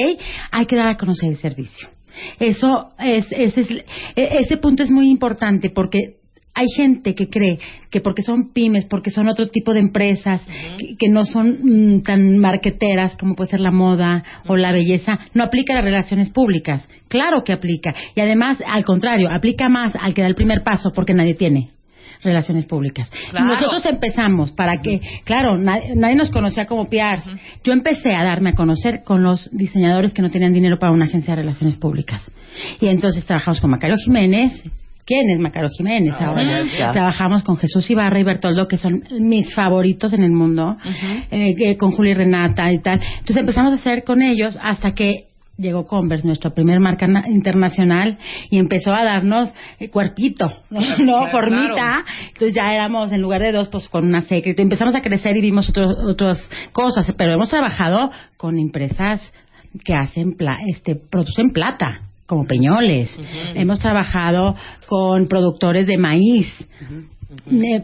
[0.53, 1.89] Hay que dar a conocer el servicio.
[2.39, 3.85] Eso es, ese, es, e-
[4.17, 6.19] ese punto es muy importante porque
[6.55, 7.59] hay gente que cree
[7.91, 10.43] que porque son pymes, porque son otro tipo de empresas,
[10.79, 11.59] que, que no son
[11.97, 15.85] mm, tan marqueteras como puede ser la moda o la belleza, no aplica a las
[15.85, 16.89] relaciones públicas.
[17.09, 17.95] Claro que aplica.
[18.15, 21.71] Y además, al contrario, aplica más al que da el primer paso porque nadie tiene
[22.23, 23.11] relaciones públicas.
[23.31, 23.47] Claro.
[23.47, 27.25] Nosotros empezamos para que, claro, na- nadie nos conocía como PRs.
[27.65, 31.07] Yo empecé a darme a conocer con los diseñadores que no tenían dinero para una
[31.07, 32.23] agencia de relaciones públicas.
[32.81, 34.53] Y entonces trabajamos con Macario Jiménez.
[35.13, 36.43] ¿Quién es Macario Jiménez ahora?
[36.79, 36.93] ya.
[36.93, 40.77] Trabajamos con Jesús Ibarra y Bertoldo, que son mis favoritos en el mundo,
[41.31, 42.99] eh, con Juli Renata y tal.
[43.03, 45.27] Entonces empezamos a hacer con ellos hasta que
[45.59, 48.17] llegó Converse, nuestra primer marca na- internacional,
[48.51, 50.81] y empezó a darnos eh, cuerpito, ¿no?
[51.05, 52.05] No, formita.
[52.29, 54.63] Entonces ya éramos, en lugar de dos, pues con una secreto.
[54.63, 56.39] Empezamos a crecer y vimos otros otras
[56.73, 59.31] cosas, pero hemos trabajado con empresas
[59.85, 62.01] que hacen, pla- este, producen plata
[62.33, 63.11] como Peñoles.
[63.55, 66.49] Hemos trabajado con productores de maíz.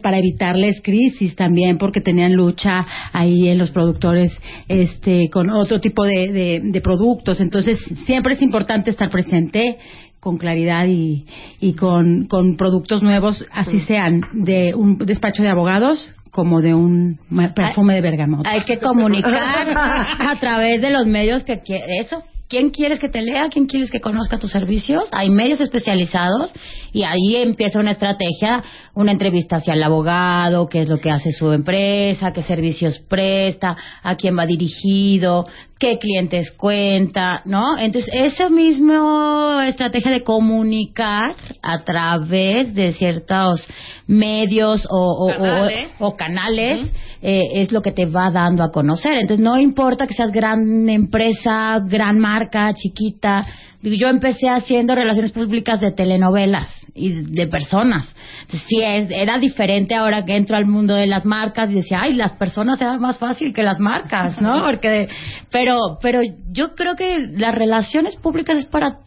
[0.02, 2.80] para evitarles crisis también porque tenían lucha
[3.12, 4.30] ahí en los productores
[4.68, 9.78] este con otro tipo de, de- de productos entonces siempre es importante estar presente
[10.20, 11.24] con claridad y,
[11.60, 17.18] y con, con productos nuevos así sean de un despacho de abogados como de un
[17.54, 19.34] perfume de bergamota Hay que comunicar
[20.32, 21.58] a través de los medios que
[22.00, 22.22] eso.
[22.48, 23.50] ¿Quién quieres que te lea?
[23.50, 25.04] ¿Quién quieres que conozca tus servicios?
[25.12, 26.54] Hay medios especializados
[26.92, 28.64] y ahí empieza una estrategia,
[28.98, 33.76] una entrevista hacia el abogado, qué es lo que hace su empresa, qué servicios presta,
[34.02, 35.46] a quién va dirigido,
[35.78, 37.78] qué clientes cuenta, ¿no?
[37.78, 43.64] Entonces, esa misma estrategia de comunicar a través de ciertos
[44.08, 45.88] medios o, o- o- Canales.
[46.00, 46.80] o canales
[47.22, 49.12] eh, es lo que te va dando a conocer.
[49.16, 53.42] Entonces, no importa que seas gran empresa, gran marca, chiquita.
[53.82, 58.12] Yo empecé haciendo relaciones públicas de telenovelas y de personas.
[58.42, 62.00] Entonces, sí, es, era diferente ahora que entro al mundo de las marcas y decía,
[62.02, 64.64] ay, las personas era más fácil que las marcas, ¿no?
[64.64, 65.08] Porque,
[65.52, 68.98] pero, pero yo creo que las relaciones públicas es para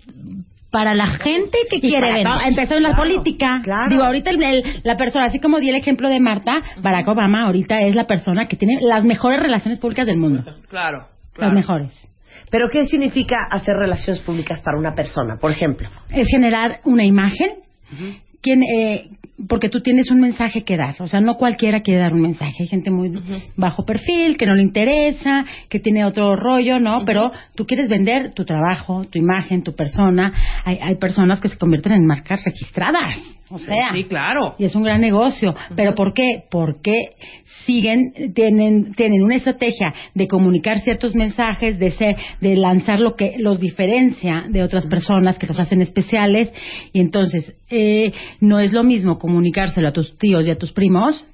[0.72, 3.60] para la gente que Y quiere todo- empezó en la Claro, política.
[3.62, 3.90] claro.
[3.90, 7.44] Digo, ahorita el- el- la persona, así como di el ejemplo de Marta, Barack Obama
[7.48, 10.44] ahorita es la persona que tiene las mejores relaciones públicas del mundo.
[10.70, 11.08] Claro.
[11.38, 11.92] Las mejores.
[12.52, 15.90] Pero ¿qué significa hacer relaciones públicas para una persona, por ejemplo?
[16.12, 17.50] Es generar una imagen.
[18.42, 19.10] ¿Quién, eh,
[19.48, 20.96] porque tú tienes un mensaje que dar.
[21.00, 22.58] O sea, no cualquiera quiere dar un mensaje.
[22.60, 23.12] Hay gente muy
[23.56, 27.04] bajo perfil, que no le interesa, que tiene otro rollo, ¿no?
[27.06, 30.34] Pero tú quieres vender tu trabajo, tu imagen, tu persona.
[30.66, 33.18] Hay, hay personas que se convierten en marcas registradas.
[33.50, 34.56] O sea, Sí, claro.
[34.58, 35.56] y es un gran negocio.
[35.76, 36.44] ¿Pero por qué?
[36.50, 37.16] Porque
[37.66, 43.36] siguen, tienen, tienen una estrategia de comunicar ciertos mensajes, de ser, de lanzar lo que
[43.38, 46.52] los diferencia de otras personas que los hacen especiales.
[46.94, 51.28] Y entonces, eh, no es lo mismo comunicárselo a tus tíos y a tus primos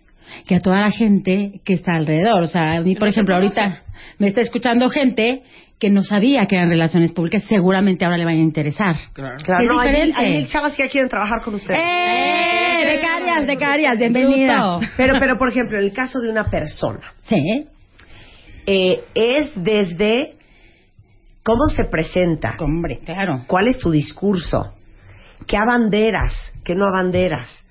[0.46, 2.44] que a toda la gente que está alrededor.
[2.44, 3.84] O sea, a mí, por ejemplo, ahorita
[4.20, 5.44] me está escuchando gente
[5.80, 8.96] que no sabía que eran relaciones públicas, seguramente ahora le van a interesar.
[9.14, 9.38] Claro.
[9.44, 10.20] Claro, Es no, hay, mil- diferente.
[10.20, 11.76] hay mil chavas que ya quieren trabajar con usted.
[11.76, 12.96] ¡Eh!
[12.96, 14.80] Becarias, becarias, bienvenida.
[14.98, 17.68] Pero, pero, por ejemplo, en el caso de una persona, Sí,
[18.66, 20.34] eh, es desde
[21.44, 23.44] cómo se presenta, hombre, claro.
[23.48, 24.74] cuál es tu discurso,
[25.46, 26.34] qué abanderas,
[26.66, 27.64] qué no abanderas,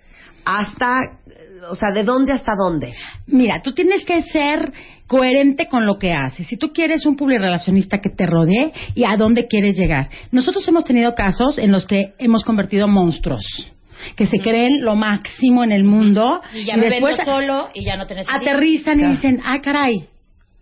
[0.44, 1.25] hasta, eh,
[1.70, 2.94] o sea, de dónde hasta dónde.
[3.26, 4.72] Mira, tú tienes que ser
[5.06, 6.46] coherente con lo que haces.
[6.46, 10.08] Si tú quieres un publirelacionista que te rodee y a dónde quieres llegar.
[10.32, 13.44] Nosotros hemos tenido casos en los que hemos convertido monstruos
[14.14, 17.84] que se creen lo máximo en el mundo Y ya me después vendo solo y
[17.84, 20.08] ya no te aterrizan y dicen, ah, caray,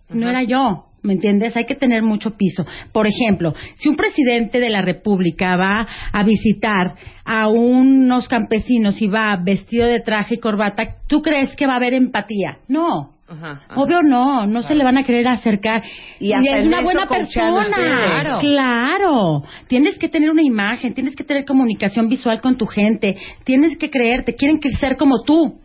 [0.08, 0.86] no era yo.
[1.04, 1.54] ¿Me entiendes?
[1.54, 2.64] Hay que tener mucho piso.
[2.90, 6.94] Por ejemplo, si un presidente de la República va a visitar
[7.26, 11.76] a unos campesinos y va vestido de traje y corbata, ¿tú crees que va a
[11.76, 12.56] haber empatía?
[12.68, 13.10] No.
[13.28, 13.80] Ajá, ajá.
[13.80, 15.82] Obvio no, no se le van a querer acercar.
[16.20, 17.64] Y hasta es una buena persona.
[17.64, 18.38] Claro.
[18.40, 19.42] claro.
[19.66, 23.90] Tienes que tener una imagen, tienes que tener comunicación visual con tu gente, tienes que
[23.90, 25.58] creerte, quieren ser como tú.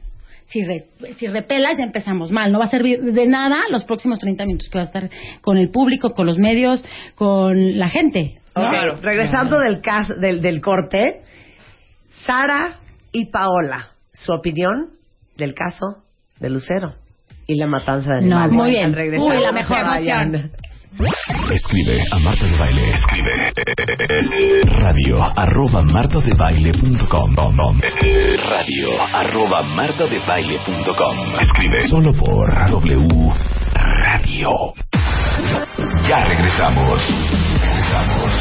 [0.50, 4.20] Si, re- si repelas ya empezamos mal, no va a servir de nada los próximos
[4.20, 5.10] 30 minutos que va a estar
[5.42, 6.84] con el público, con los medios,
[7.16, 8.36] con la gente.
[9.02, 11.22] Regresando del, cas- del, del corte,
[12.26, 12.80] Sara
[13.12, 14.90] y Paola, su opinión
[15.38, 16.04] del caso
[16.40, 16.96] de Lucero
[17.48, 18.54] y la matanza de No, animales.
[18.54, 18.96] muy bien.
[19.22, 19.78] Uy, la mejor.
[21.52, 22.90] Escribe a Marta de Baile.
[22.96, 23.54] Escribe
[24.66, 27.36] radio arroba martadebaile.com
[28.50, 33.32] radio arroba martadebaile.com Escribe solo por W
[34.02, 34.74] Radio.
[36.08, 37.02] Ya regresamos.
[37.62, 38.34] Regresamos.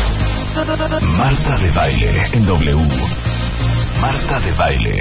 [1.16, 2.76] Marta de Baile en W.
[4.00, 4.98] Marta de Baile.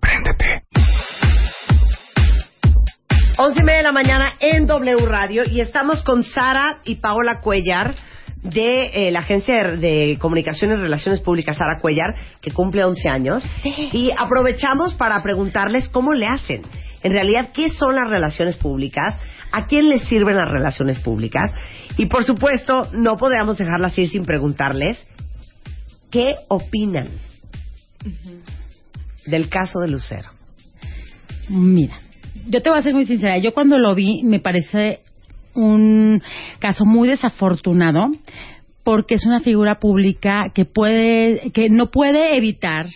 [0.00, 0.89] Préndete.
[3.42, 7.40] Once y media de la mañana en W Radio y estamos con Sara y Paola
[7.40, 7.94] Cuellar
[8.42, 13.42] de eh, la agencia de, comunicaciones y relaciones públicas Sara Cuellar que cumple 11 años.
[13.64, 16.60] Y aprovechamos para preguntarles cómo le hacen.
[17.02, 19.18] En realidad qué son las relaciones públicas
[19.52, 21.50] a quién les sirven las relaciones públicas
[21.96, 25.02] y por supuesto no podríamos dejarlas ir sin preguntarles
[26.10, 27.08] qué opinan
[29.24, 30.28] del caso de Lucero.
[31.48, 31.96] Mira,
[32.48, 33.38] yo te voy a ser muy sincera.
[33.38, 35.00] Yo cuando lo vi me parece
[35.54, 36.22] un
[36.58, 38.08] caso muy desafortunado
[38.84, 42.86] porque es una figura pública que puede, que no puede evitar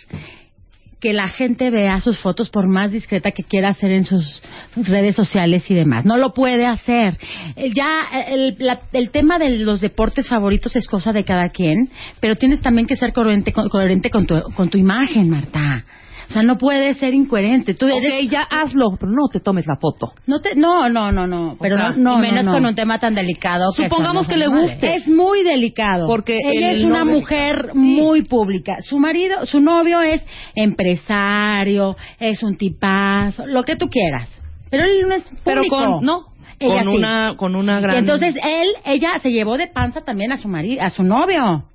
[1.01, 4.41] que la gente vea sus fotos por más discreta que quiera hacer en sus
[4.75, 6.03] redes sociales y demás.
[6.05, 7.17] No lo puede hacer.
[7.55, 11.49] Eh, Ya eh, el, la- el tema de los deportes favoritos es cosa de cada
[11.49, 11.89] quien,
[12.21, 15.83] pero tienes también que ser coherente coherente con, tu, con tu imagen, Marta.
[16.27, 17.73] O sea, no puedes ser incoherente.
[17.75, 18.11] Tú eres...
[18.25, 20.13] Ok, ya hazlo, pero no te tomes la foto.
[20.27, 21.55] No, te, no, no, no, no.
[21.61, 22.57] Pero sea, no, no, menos no, no.
[22.57, 23.71] con un tema tan delicado.
[23.73, 24.95] Supongamos que le guste.
[24.95, 26.07] Es muy delicado.
[26.07, 28.77] Porque ella el es una novio- mujer muy pública.
[28.81, 30.21] Su marido, su novio es
[30.55, 34.29] empresario, es un tipazo, lo que tú quieras.
[34.69, 35.43] Pero él no es público.
[35.45, 36.25] Pero con, no,
[36.59, 36.97] Ella con sí.
[36.97, 37.95] una, con una gran...
[37.95, 41.65] Y entonces él, ella se llevó de panza también a su marido, a su novio.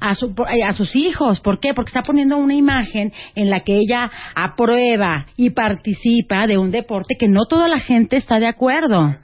[0.00, 1.74] A, su, eh, a sus hijos, ¿por qué?
[1.74, 7.16] Porque está poniendo una imagen en la que ella aprueba y participa de un deporte
[7.18, 9.16] que no toda la gente está de acuerdo.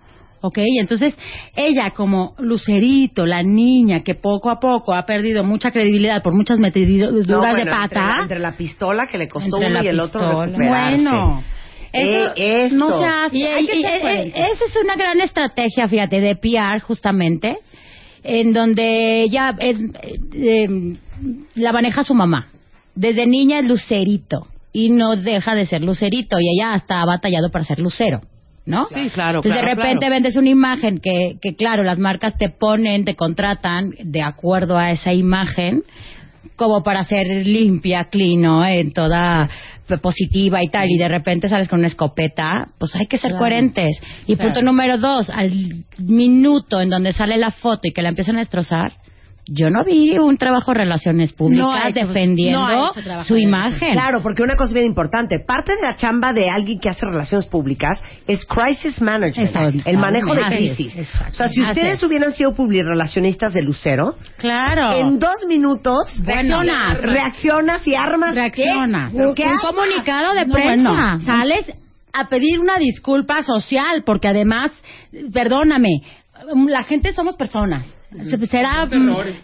[0.42, 0.58] ¿Ok?
[0.58, 1.16] Y entonces
[1.56, 6.58] ella como Lucerito, la niña que poco a poco ha perdido mucha credibilidad por muchas
[6.58, 8.06] metiduras No, de entre pata.
[8.06, 11.02] la- Entre, la pistola que le costó uno y el otro recuperarse.
[11.02, 11.42] Bueno,
[11.92, 12.76] eso Eh, esto.
[12.76, 13.36] no se hace.
[13.38, 17.56] Y, esa es una gran estrategia, fíjate, de PR justamente,
[18.26, 19.76] en donde ella es,
[20.34, 20.68] eh,
[21.54, 22.48] la maneja su mamá.
[22.94, 27.50] Desde niña es lucerito y no deja de ser lucerito y ella hasta ha batallado
[27.50, 28.20] para ser lucero.
[28.64, 28.88] ¿No?
[28.92, 30.14] Sí, claro, Entonces claro, de repente claro.
[30.14, 34.90] vendes una imagen que, que, claro, las marcas te ponen, te contratan de acuerdo a
[34.90, 35.84] esa imagen,
[36.56, 38.66] como para ser limpia, clean, ¿no?
[38.66, 39.48] En toda
[40.02, 43.44] positiva y tal, y de repente sales con una escopeta, pues hay que ser Claro.
[43.44, 43.96] coherentes.
[44.26, 45.50] Y punto número dos, al
[45.98, 48.92] minuto en donde sale la foto y que la empiezan a destrozar,
[49.48, 53.40] yo no vi un trabajo de relaciones públicas No ha hecho- defendiendo no su de
[53.42, 53.92] imagen.
[53.92, 57.46] Claro, porque una cosa bien importante, parte de la chamba de alguien que hace relaciones
[57.46, 59.78] públicas es crisis management, Exacto.
[59.88, 60.96] el manejo de crisis.
[60.96, 61.32] exacto.
[61.32, 62.02] O sea, si ustedes es.
[62.02, 64.98] hubieran sido publirelacionistas de Lucero, Claro.
[64.98, 67.00] en dos minutos Reaccionas.
[67.00, 68.34] reaccionas y armas.
[68.34, 69.12] Reaccionas.
[69.12, 69.32] ¿Qué?
[69.34, 69.62] ¿Qué un armas?
[69.62, 70.88] comunicado de No, prensa.
[70.90, 71.72] bueno, sales
[72.12, 74.72] a pedir una disculpa social, porque además,
[75.32, 76.00] perdóname,
[76.68, 77.95] la gente somos personas.
[78.48, 78.86] Será,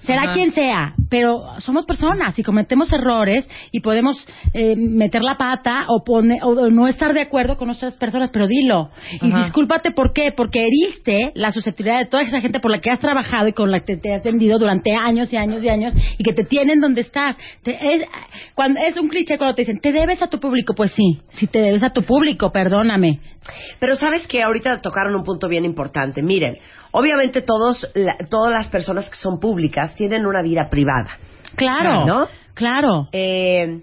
[0.06, 0.32] será Ajá.
[0.34, 6.04] quien sea, pero somos personas y cometemos errores y podemos eh, meter la pata o,
[6.04, 8.90] pone- o no estar de acuerdo con otras personas, pero dilo.
[9.20, 9.42] Y Ajá.
[9.44, 10.32] discúlpate, ¿por qué?
[10.34, 13.70] Porque heriste la susceptibilidad de toda esa gente por la que has trabajado y con
[13.70, 16.80] la que te has vendido durante años y años y años y que te tienen
[16.80, 17.36] donde estás.
[17.64, 18.02] Te- es,
[18.54, 20.72] cuando, es un cliché cuando te dicen, ¿te debes a tu público?
[20.74, 23.18] Pues sí, sí te debes a tu público, perdóname.
[23.80, 26.22] Pero sabes que ahorita tocaron un punto bien importante.
[26.22, 26.58] Miren,
[26.92, 31.08] obviamente todos, la- todas las personas que son públicas tienen una vida privada.
[31.56, 32.28] Claro, ¿No?
[32.54, 33.08] Claro.
[33.12, 33.80] Eh,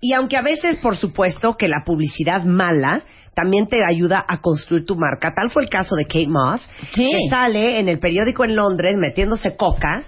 [0.00, 3.02] y aunque a veces, por supuesto, que la publicidad mala
[3.34, 5.34] también te ayuda a construir tu marca.
[5.34, 6.60] Tal fue el caso de Kate Moss,
[6.94, 7.10] Sí.
[7.10, 10.04] que sale en el periódico en Londres metiéndose coca,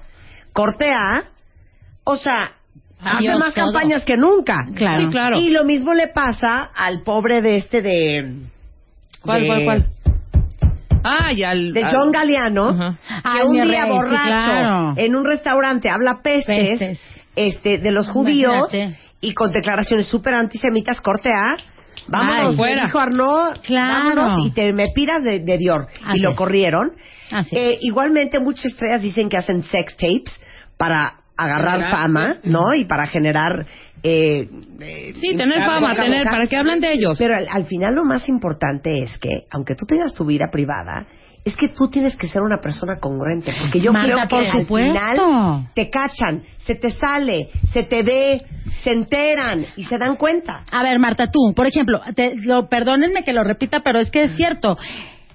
[0.52, 1.24] corte A,
[2.04, 2.52] o sea,
[3.02, 3.64] hace más todo.
[3.72, 4.66] campañas que nunca.
[4.74, 5.02] Claro.
[5.04, 5.38] Sí, claro.
[5.40, 8.34] Y lo mismo le pasa al pobre de este de...
[9.22, 9.86] ¿Cuál, de- cuál, cuál?
[11.04, 11.72] Ah, ya el...
[11.72, 14.94] de John Galeano, que Ay, un día rey, sí, borracho claro.
[14.96, 17.00] en un restaurante habla pestes, Pestes.
[17.36, 18.98] este de los judíos Imagínate.
[19.20, 21.56] y con declaraciones súper antisemitas, corte A,
[22.08, 22.84] vámonos, Ay, fuera.
[22.86, 24.14] dijo Arnaud, Claro.
[24.16, 25.86] vámonos y te me piras de, de Dior.
[26.04, 26.36] Así y lo es.
[26.36, 26.92] corrieron.
[27.50, 30.38] Eh, igualmente muchas estrellas dicen que hacen sex tapes
[30.76, 32.74] para agarrar fama, ¿no?
[32.74, 33.64] Y para generar...
[34.02, 34.48] Eh,
[34.80, 36.30] eh, Sí, tener fama, tener, boca.
[36.30, 37.16] para que hablen de ellos.
[37.18, 41.06] Pero al, al final lo más importante es que, aunque tú tengas tu vida privada,
[41.44, 43.52] es que tú tienes que ser una persona congruente.
[43.60, 44.92] Porque yo Marta, creo que por al supuesto.
[44.92, 48.42] final te cachan, se te sale, se te ve,
[48.82, 50.64] se enteran y se dan cuenta.
[50.70, 54.24] A ver, Marta, tú, por ejemplo, te, lo, perdónenme que lo repita, pero es que
[54.24, 54.76] es cierto.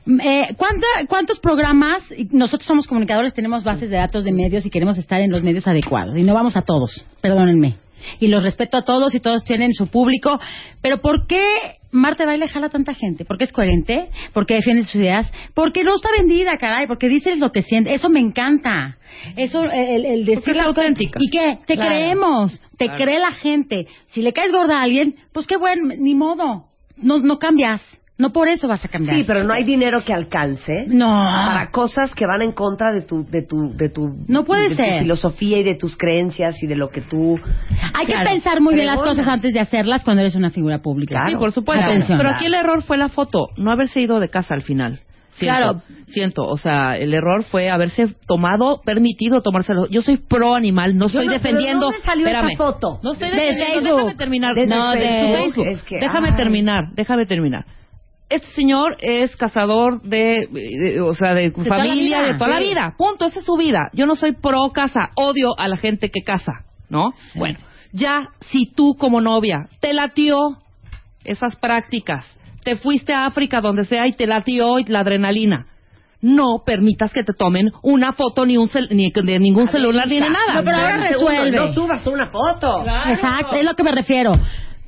[0.05, 2.01] Eh, ¿cuánta- ¿Cuántos programas?
[2.31, 5.67] Nosotros somos comunicadores, tenemos bases de datos de medios y queremos estar en los medios
[5.67, 6.15] adecuados.
[6.15, 7.75] Y no vamos a todos, perdónenme.
[8.19, 10.39] Y los respeto a todos y todos tienen su público.
[10.81, 11.43] Pero ¿por qué
[11.91, 13.25] Marta Baile jala a tanta gente?
[13.25, 17.51] Porque es coherente, porque defiende sus ideas, porque no está vendida, caray, porque dices lo
[17.51, 17.93] que siente.
[17.93, 18.97] Eso me encanta.
[19.35, 20.67] Eso, el, el decir cosas.
[20.67, 21.19] auténtica.
[21.21, 21.57] ¿Y qué?
[21.65, 21.89] Te Claro.
[21.91, 23.03] creemos, te Claro.
[23.03, 23.87] cree la gente.
[24.07, 26.65] Si le caes gorda a alguien, pues qué bueno, ni modo.
[26.97, 27.81] No, no cambias.
[28.19, 29.15] No por eso vas a cambiar.
[29.15, 31.07] Sí, pero no hay dinero que alcance No.
[31.07, 34.75] para cosas que van en contra de tu, de tu, de tu, No puede de
[34.75, 34.93] ser.
[34.93, 37.35] tu filosofía y de tus creencias y de lo que tú.
[37.93, 41.13] Hay que pensar muy bien las cosas antes de hacerlas cuando eres una figura pública.
[41.19, 41.29] Claro.
[41.29, 41.85] Sí, por supuesto.
[41.85, 42.17] Atención.
[42.17, 45.01] Pero aquí el error fue la foto, no haberse ido de casa al final.
[45.33, 45.81] Siento, Claro.
[46.07, 49.85] Siento, o sea, el error fue haberse tomado, permitido tomárselo.
[49.87, 51.81] Yo soy pro animal, no estoy no- pero defendiendo.
[51.85, 52.99] ¿dónde salió esa foto?
[53.03, 53.73] No estoy De defendiendo.
[53.75, 53.95] Facebook.
[53.97, 54.55] Déjame terminar.
[54.55, 55.37] Desde no, de Facebook.
[55.43, 55.67] Facebook.
[55.67, 56.35] Es que, déjame ay.
[56.37, 57.65] terminar, déjame terminar.
[58.29, 62.93] Este señor es cazador de, de- o sea, de, familia, de toda la vida.
[62.97, 63.89] Punto, esa es su vida.
[63.93, 67.13] Yo no soy pro casa, odio a la gente que casa, ¿no?
[67.35, 67.57] Bueno,
[67.93, 70.57] ya si tú como novia te latió
[71.23, 72.25] esas prácticas,
[72.63, 75.67] te fuiste a África donde sea y te latió la adrenalina.
[76.19, 80.15] No permitas que te tomen una foto ni un cel- ni de ningún celular ni
[80.19, 80.55] de nada.
[80.55, 81.55] No, pero ahora resuelve.
[81.57, 82.83] No subas una foto.
[83.11, 84.31] Exacto, es lo que me refiero.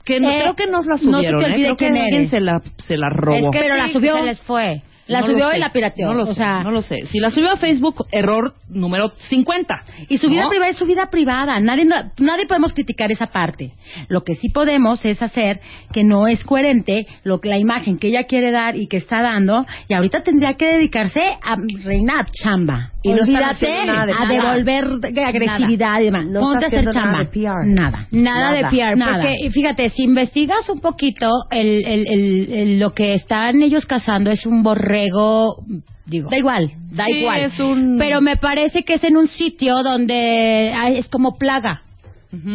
[0.10, 1.46] Que no, Eh, creo que nos la no se te subieron, ¿eh?
[1.46, 2.30] olvide creo que quién alguien eres.
[2.32, 3.36] se la, se la robó.
[3.38, 4.16] Es que pero la subió.
[4.18, 4.82] Se les fue.
[5.10, 6.08] La No lo subió sé, y la pirateó.
[6.08, 7.06] No lo o sé, sea, no lo sé.
[7.08, 9.84] Si la subió a Facebook, error número 50.
[10.08, 10.50] Y su vida ¿no?
[10.50, 11.60] privada es su vida privada.
[11.60, 13.72] Nadie, no- nadie podemos criticar esa parte.
[14.08, 15.60] Lo que sí podemos es hacer
[15.92, 19.22] que no es coherente lo que la imagen que ella quiere dar y que está
[19.22, 19.66] dando.
[19.88, 22.92] Y ahorita tendría que dedicarse a reina a chamba.
[23.02, 24.28] Y no Olvídate haciendo nada de a nada.
[24.54, 26.26] devolver de agresividad y demás.
[26.28, 27.66] No Ponte está a hacer nada de PR.
[27.66, 28.08] Nada.
[28.12, 28.70] Nada, de Nada.
[28.70, 29.12] PR, Nada.
[29.14, 33.86] porque y fíjate, si investigas un poquito, el, el, el- el- lo que están ellos
[33.86, 36.72] cazando es un borrego, digo, Da igual.
[36.92, 37.40] da Sí, igual.
[37.42, 41.82] es un- Pero me parece que es en un sitio donde hay- es como plaga.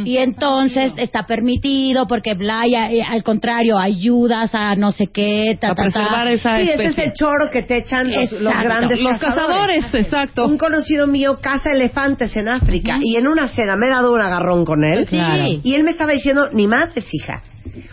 [0.05, 5.59] Y entonces está permitido porque bla, y, eh, al contrario, ayudas a no sé qué,
[5.61, 5.83] ta, a ta, ta.
[5.91, 7.05] preservar esa Sí, ese es especie.
[7.07, 10.47] el choro que te echan los, los grandes Los cazadores, exacto.
[10.47, 14.21] Un conocido mío caza elefantes en África y en una cena me he dado un
[14.21, 15.07] agarrón con él.
[15.09, 15.17] Sí.
[15.17, 15.45] Claro.
[15.65, 17.43] Y él me estaba diciendo, ni madres, hija.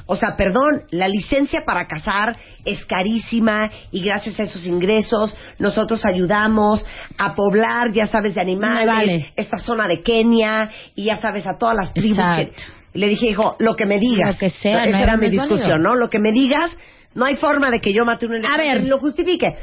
[0.06, 6.06] O sea, perdón, la licencia para cazar es carísima y gracias a esos ingresos nosotros
[6.06, 6.86] ayudamos
[7.18, 9.34] a poblar, ya sabes, de animales, vale.
[9.36, 12.42] esta zona de Kenia y ya sabes, a todas las tribus que...
[12.42, 12.64] Exacto.
[12.94, 14.34] Le dije, hijo, lo que me digas.
[14.34, 15.78] Lo que sea, Esa no era era- mi discusión, válido.
[15.78, 15.96] ¿no?
[15.96, 16.72] Lo que me digas,
[17.16, 18.86] no hay forma de que yo mate un elefante ver.
[18.86, 19.56] lo justifique.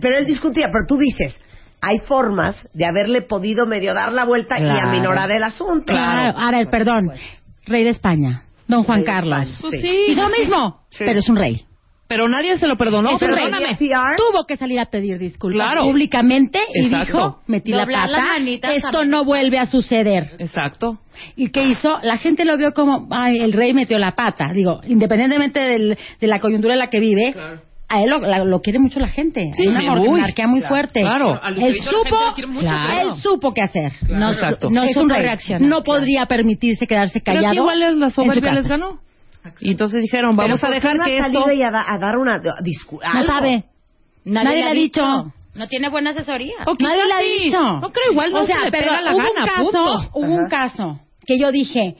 [0.00, 1.38] Pero él discutía, pero tú dices,
[1.82, 5.92] hay formas de haberle podido medio dar la vuelta y aminorar el asunto.
[5.92, 6.38] Claro.
[6.38, 7.10] A ver, perdón.
[7.66, 8.44] Rey de España.
[8.68, 9.46] Don Juan de Carlos.
[9.48, 10.04] España, Pues sí.
[10.08, 11.04] Hizo lo mismo, Sí.
[11.06, 11.62] pero es un rey.
[12.08, 13.16] Pero nadie se lo perdonó.
[13.16, 13.46] Es un rey.
[13.46, 13.74] Perdóname.
[13.76, 14.16] PR.
[14.18, 15.84] Tuvo que salir a pedir disculpas Claro.
[15.84, 17.06] públicamente y Exacto.
[17.06, 18.36] dijo, metí la Doblar pata,
[18.74, 19.10] esto también.
[19.10, 20.32] no vuelve a suceder.
[20.38, 20.98] Exacto.
[21.36, 21.98] ¿Y qué hizo?
[22.02, 24.46] La gente lo vio como, ay, el rey metió la pata.
[24.54, 27.34] Digo, independientemente del- de la coyuntura en la que vive,
[27.92, 29.50] a él lo, la- lo quiere mucho la gente.
[29.54, 31.00] Sí, Hay una sí, monarquía muy claro, fuerte.
[31.00, 31.40] claro.
[31.56, 32.16] Él supo,
[32.48, 33.00] mucho, claro.
[33.14, 33.92] él supo qué hacer.
[34.08, 34.70] No, Exacto.
[34.70, 35.22] no es un supo rey.
[35.24, 35.62] reaccionar.
[35.68, 37.48] No podría permitirse quedarse Pero callado.
[37.48, 39.00] aquí igual es la soberbia les ganó.
[39.60, 41.40] Y entonces dijeron, vamos Pero a dejar ¿por qué que ha esto...
[41.40, 43.64] salido y a, da- a dar una discu- No sabe.
[44.24, 45.04] Nadie le ha dicho.
[45.54, 46.54] No tiene buena asesoría.
[46.78, 47.60] Nadie le ha dicho.
[47.60, 49.62] No creo, igual no o sea, se le pero pega la hubo gana, un caso,
[49.64, 50.10] punto.
[50.14, 50.42] Hubo Ajá.
[50.42, 51.96] un caso que yo dije,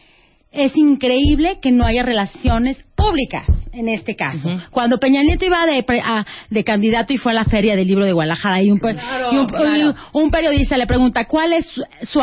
[0.53, 4.49] es increíble que no haya relaciones públicas en este caso.
[4.71, 7.89] Cuando Peña Nieto iba de, pre- a- de candidato y fue a la feria del
[7.89, 8.97] libro de Guadalajara y un, per-
[9.33, 12.21] y un, y un periodista le pregunta cuál es su, su-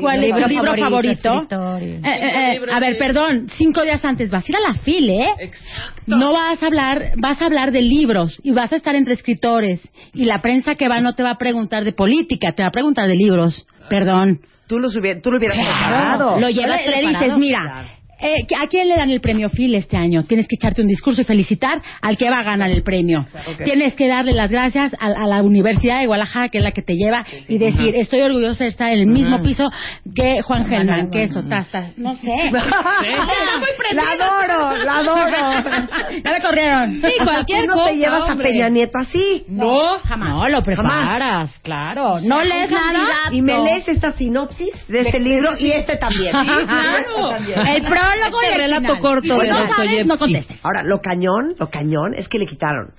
[0.00, 1.32] cuál es su libro favorito.
[1.80, 5.22] Eh, eh, eh, a ver, perdón, cinco días antes vas a ir a la file,
[5.24, 5.30] ¿eh?
[5.40, 6.16] Exacto.
[6.16, 9.80] No vas a hablar, vas a hablar de libros y vas a estar entre escritores
[10.14, 12.72] y la prensa que va no te va a preguntar de política, te va a
[12.72, 13.66] preguntar de libros.
[13.88, 14.40] Perdón.
[14.66, 15.72] Tú lo, hubiera- tú lo hubieras Claro.
[15.78, 16.40] preparado.
[16.40, 17.88] Lo llevas le, le dices, mira, Claro.
[18.20, 20.22] Eh, ¿a quién le dan el premio Phil este año?
[20.24, 23.24] Tienes que echarte un discurso y felicitar al que va a ganar el premio.
[23.64, 26.82] Tienes que darle las gracias a, a la Universidad de Guadalajara, que es la que
[26.82, 29.70] te lleva, y decir, estoy orgullosa de estar en el mismo piso
[30.14, 32.30] que Juan Germán, que eso, tas, tas, no sé.
[33.94, 35.80] la adoro, la adoro.
[36.24, 37.00] ya me corrieron.
[37.00, 38.48] Sí, cualquier Tú no cosa, te llevas hombre.
[38.48, 39.44] a Peña Nieto así.
[39.48, 40.28] No, jamás.
[40.30, 42.18] No, lo preparas, claro.
[42.20, 43.30] No lees nada.
[43.32, 46.32] Y me lees esta sinopsis de este libro y este también.
[46.32, 46.60] claro.
[46.60, 47.66] Este también.
[47.66, 49.00] El prólogo y Este el relato final.
[49.00, 50.08] corto de no Dostoyevsky.
[50.08, 50.60] no contestes.
[50.62, 52.92] Ahora, lo cañón, lo cañón es que le quitaron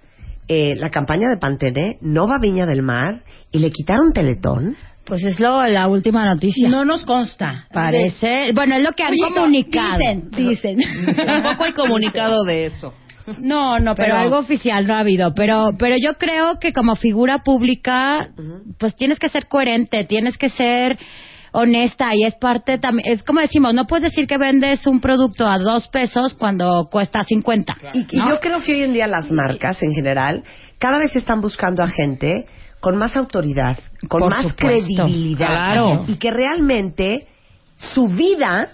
[0.48, 3.22] eh, la campaña de Pantene, Nova Viña del Mar,
[3.52, 4.76] y le quitaron Teletón.
[5.06, 6.70] Pues es lo, la última noticia.
[6.70, 7.68] No nos consta.
[7.74, 9.98] Parece, bueno, es lo que han Oye, comunicado.
[9.98, 10.78] Dicen, dicen.
[11.26, 12.94] Tampoco hay comunicado de eso.
[13.40, 15.34] No, no, pero, pero, algo oficial no ha habido.
[15.36, 18.30] Pero, pero yo creo que como figura pública,
[18.80, 20.98] pues tienes que ser coherente, tienes que ser
[21.52, 25.48] honesta y es parte también, es como decimos, no puedes decir que vendes un producto
[25.48, 27.74] a dos pesos cuando cuesta 50.
[27.94, 28.30] Y, y ¿no?
[28.30, 30.44] yo creo que hoy en día las marcas en general
[30.80, 32.46] cada vez están buscando a gente
[32.80, 33.78] con más autoridad,
[34.10, 36.06] con Por más supuesto, credibilidad claro.
[36.08, 37.28] y que realmente
[37.78, 38.70] su vida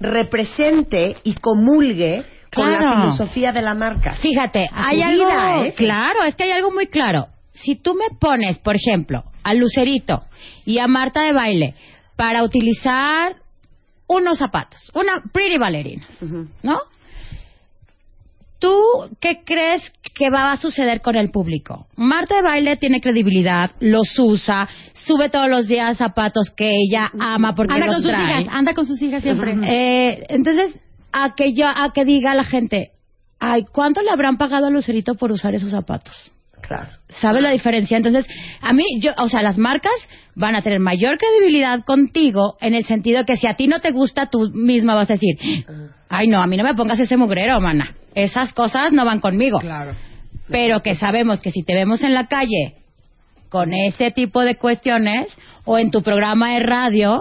[0.00, 2.24] represente y comulgue
[2.54, 4.12] con la filosofía de la marca.
[4.12, 5.74] Fíjate, hay algo, vida, ¿eh?
[5.76, 7.28] claro, es que hay algo muy claro.
[7.52, 10.24] Si tú me pones, por ejemplo, a Lucerito
[10.64, 11.74] y a Marta de baile
[12.16, 13.36] para utilizar
[14.06, 16.06] unos zapatos, una pretty ballerina.
[16.62, 16.78] ¿no?
[18.58, 18.76] ¿Tú
[19.20, 19.82] qué crees
[20.14, 21.86] que va a suceder con el público?
[21.96, 27.54] Marta de baile tiene credibilidad, los usa, sube todos los días zapatos que ella ama
[27.54, 28.42] porque Anda los con sus trae.
[28.42, 29.56] hijas, anda con sus hijas siempre.
[29.64, 30.78] Eh, entonces,
[31.10, 32.90] a que yo, a que diga la gente,
[33.38, 36.30] ay, ¿cuánto le habrán pagado a Lucerito por usar esos zapatos?
[36.70, 36.88] Claro.
[37.20, 37.96] ¿Sabes la diferencia?
[37.96, 38.24] Entonces,
[38.60, 39.90] a mí, yo, o sea, las marcas
[40.36, 43.90] van a tener mayor credibilidad contigo en el sentido que si a ti no te
[43.90, 45.34] gusta, tú misma vas a decir,
[46.08, 47.96] ay, no, a mí no me pongas ese mugrero, mana.
[48.14, 49.58] Esas cosas no van conmigo.
[49.58, 49.96] Claro.
[50.48, 52.76] Pero que sabemos que si te vemos en la calle
[53.48, 57.20] con ese tipo de cuestiones o en tu programa de radio,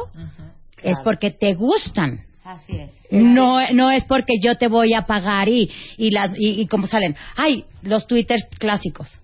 [0.84, 2.20] es porque te gustan.
[2.44, 2.92] Así es.
[3.10, 6.86] No, no es porque yo te voy a pagar y, y, las, y, y como
[6.86, 7.16] salen.
[7.36, 9.20] Ay, los twitters clásicos.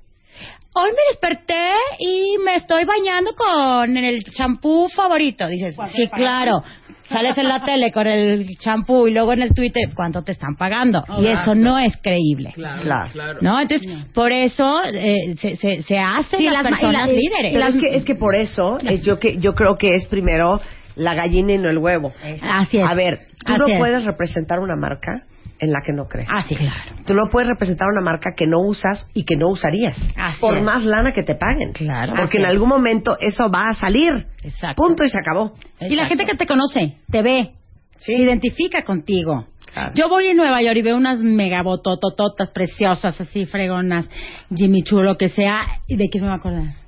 [0.78, 5.48] Hoy me desperté y me estoy bañando con el champú favorito.
[5.48, 6.64] Dices, sí, claro.
[7.08, 10.56] Sales en la tele con el champú y luego en el Twitter, ¿cuánto te están
[10.58, 11.04] pagando?
[11.20, 12.52] y eso no es creíble.
[12.54, 13.40] Claro.
[13.42, 13.60] ¿No?
[13.62, 17.54] Entonces, por eso eh, se, se, se hacen Sí, las, personas y la- y- líderes.
[17.54, 20.60] Pero es que, es que por eso es yo que yo creo que es primero
[20.96, 22.12] la gallina y no el huevo.
[22.42, 22.86] Así es.
[22.90, 23.78] A ver, tú Así no es.
[23.78, 25.26] puedes representar una marca
[25.60, 26.28] en la que no crees.
[26.30, 26.74] Ah, sí, claro.
[27.06, 29.98] Tú no puedes representar una marca que no usas y que no usarías.
[30.18, 30.64] Así por es.
[30.64, 31.72] más lana que te paguen.
[31.74, 32.14] Claro.
[32.16, 34.26] Porque en algún momento eso va a salir.
[34.44, 34.82] Exacto.
[34.82, 35.54] Punto y se acabó.
[35.80, 37.52] Y la gente que te conoce, te ve,
[38.00, 38.14] Sí.
[38.14, 39.48] se identifica contigo.
[39.74, 39.92] Claro.
[39.96, 44.10] Yo voy en Nueva York y veo unas megabototototas preciosas, así fregonas,
[44.54, 46.85] Jimmy Choo, lo que sea, y de quién me va a acordar.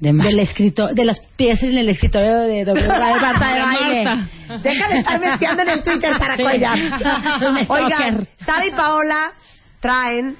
[0.00, 2.82] De del escritor, de las piezas en el escritorio de W.
[2.82, 4.04] de Marta de De baile.
[4.04, 4.28] Marta.
[4.62, 6.42] Deja de estar metiendo en el Twitter para Sí.
[6.42, 6.78] collar.
[7.68, 8.28] Oigan.
[8.44, 9.32] Sara y Paola
[9.80, 10.36] traen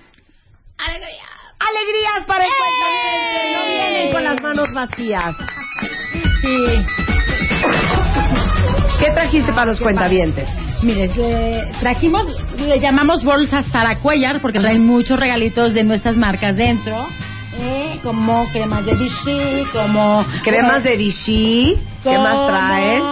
[0.79, 3.53] alegrías para el cuentaviente.
[3.53, 5.35] No vienen con las manos vacías.
[6.41, 6.87] Sí.
[8.99, 10.49] ¿Qué trajiste para los cuentavientes?
[10.83, 12.24] Mire, eh, trajimos,
[12.57, 17.07] le llamamos bolsas Sara Cuellar porque traen muchos regalitos de nuestras marcas dentro.
[17.61, 21.76] Eh, como cremas de Vichy, como Cremas de Vichy.
[22.02, 23.02] ¿Qué como más traen?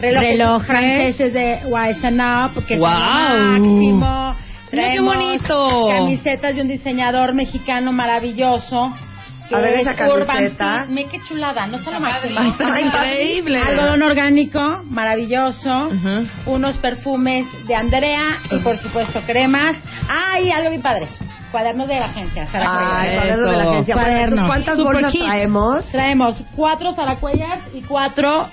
[0.00, 0.66] Relojes, Relojes.
[0.66, 4.00] franceses de Wise and Up, que lo máximo.
[4.00, 4.36] Mira
[4.70, 5.88] qué Traemos bonito.
[5.88, 8.94] Camisetas de un diseñador mexicano maravilloso.
[9.52, 10.86] A ver es esa camiseta.
[10.88, 12.38] Mira qué chulada, no está lo máximo.
[12.38, 13.60] Ay, está increíble.
[13.60, 15.88] Algodón orgánico, maravilloso.
[15.88, 16.26] Ujú.
[16.46, 19.76] Unos perfumes de Andrea y por supuesto cremas.
[20.08, 21.08] Ah, y algo bien padre.
[21.50, 22.46] Cuadernos de la agencia.
[22.50, 23.16] Sara Ay, Cuellar.
[23.20, 23.94] cuadernos de la agencia.
[23.94, 24.46] Cuadernos.
[24.46, 25.84] ¿Cuántas Super bolsas traemos?
[25.90, 28.46] Traemos cuatro Sara Cuellar y cuatro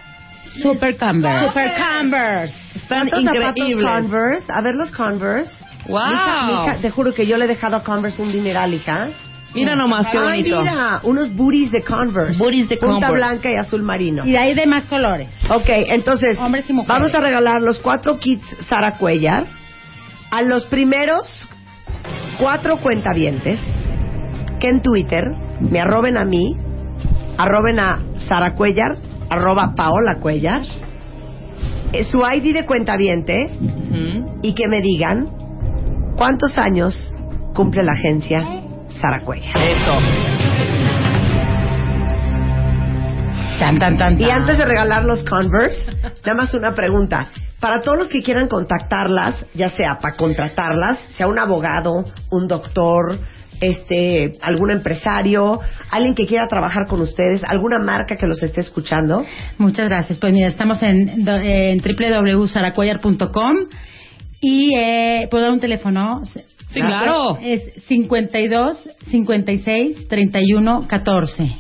[0.61, 1.47] Super Camber.
[1.51, 2.55] Super Converse.
[2.75, 3.91] Están ¿Cuántos zapatos increíbles.
[3.91, 4.51] Converse?
[4.51, 5.63] A ver los Converse.
[5.87, 6.79] Wow.
[6.81, 9.09] Te juro que yo le he dejado a Converse un dineral, hija.
[9.53, 10.61] Mira nomás qué Ay, bonito.
[10.61, 12.37] mira, unos booties de Converse.
[12.37, 13.13] Booties de Punta Converse.
[13.15, 14.25] blanca y azul marino.
[14.25, 15.29] Y de ahí de más colores.
[15.49, 16.93] Ok, entonces, Hombres y mujeres.
[17.01, 19.45] vamos a regalar los cuatro kits Sara Cuellar
[20.31, 21.47] a los primeros
[22.39, 23.59] cuatro cuentavientes
[24.59, 25.23] que en Twitter
[25.59, 26.55] me arroben a mí,
[27.37, 28.97] arroben a Sara Cuellar,
[29.29, 30.61] arroba Paola Cuellar,
[31.93, 33.49] eh, su ID de cuentaviente
[34.41, 35.27] y que me digan
[36.17, 37.13] cuántos años
[37.53, 38.45] cumple la agencia
[39.01, 39.55] Sara Cuellar.
[39.57, 39.93] Eso.
[43.59, 45.91] Tan, tan, tan, Y antes de regalar los Converse,
[46.25, 47.27] nada más una pregunta.
[47.59, 53.17] Para todos los que quieran contactarlas, ya sea para contratarlas, sea un abogado, un doctor,
[53.59, 59.25] este, algún empresario, alguien que quiera trabajar con ustedes, alguna marca que los esté escuchando.
[59.57, 60.19] Muchas gracias.
[60.19, 63.55] Pues mira, estamos en, do- en www.saracuellar.com
[64.41, 66.21] y eh, puedo dar un teléfono.
[66.25, 66.43] Sí,
[66.81, 67.39] claro.
[67.41, 71.51] Es 52 56 31 14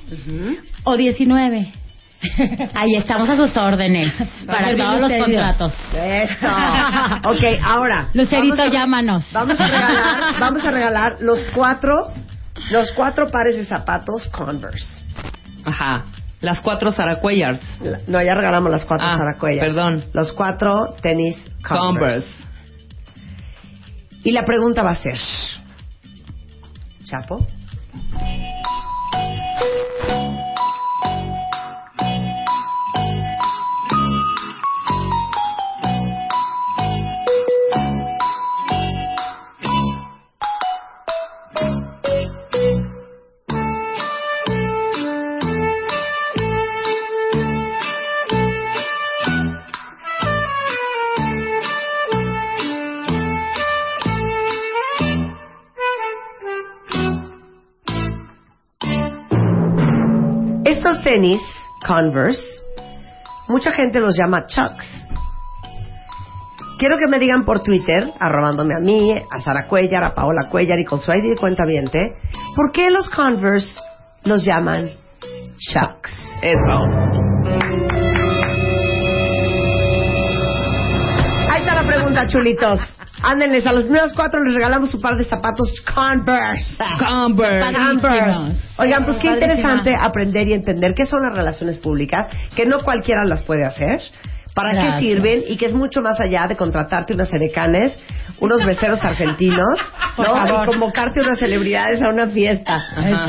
[0.83, 1.71] o 19.
[2.73, 4.11] Ahí estamos a sus órdenes
[4.45, 5.73] para todos los contratos.
[5.93, 6.47] Eso.
[7.29, 8.09] ok, ahora.
[8.13, 9.23] Lucerito, vamos a- llámanos.
[9.31, 12.11] Vamos a regalar, vamos a regalar los cuatro,
[12.71, 14.85] los cuatro pares de zapatos Converse.
[15.65, 16.05] Ajá.
[16.41, 16.91] Las cuatro.
[16.91, 17.59] La-
[18.07, 19.65] No, ya regalamos las cuatro Ah, Saracuellas.
[19.65, 20.03] perdón.
[20.13, 21.35] Los cuatro tenis
[21.67, 21.77] Converse.
[21.77, 22.29] Converse.
[24.23, 25.17] Y la pregunta va a ser,
[27.05, 27.45] Chapo,
[60.67, 61.41] estos tenis
[61.85, 62.61] Converse,
[63.47, 64.85] mucha gente los llama Chucks.
[66.77, 70.77] Quiero que me digan por Twitter, arrobándome a mí, a Sara Cuellar, a Paola Cuellar
[70.79, 71.63] y con su ID de cuenta
[72.55, 73.79] ¿por qué los Converse
[74.23, 74.91] los llaman
[75.57, 76.11] Chucks?
[76.41, 76.73] Eso.
[81.49, 82.96] Ahí está la pregunta, chulitos.
[83.23, 86.77] Ándenles, a los primeros cuatro les regalamos un par de zapatos Converse.
[86.99, 87.73] Converse.
[87.75, 88.51] Converse.
[88.77, 93.25] Oigan, pues qué interesante aprender y entender qué son las relaciones públicas, que no cualquiera
[93.25, 94.01] las puede hacer,
[94.57, 94.99] para qué Gracias.
[95.01, 97.95] sirven y que es mucho más allá de contratarte unas edecanes,
[98.39, 99.79] unos beceros argentinos,
[100.17, 100.35] Por ¿no?
[100.35, 100.63] favor.
[100.67, 102.75] Y convocarte unas celebridades a una fiesta.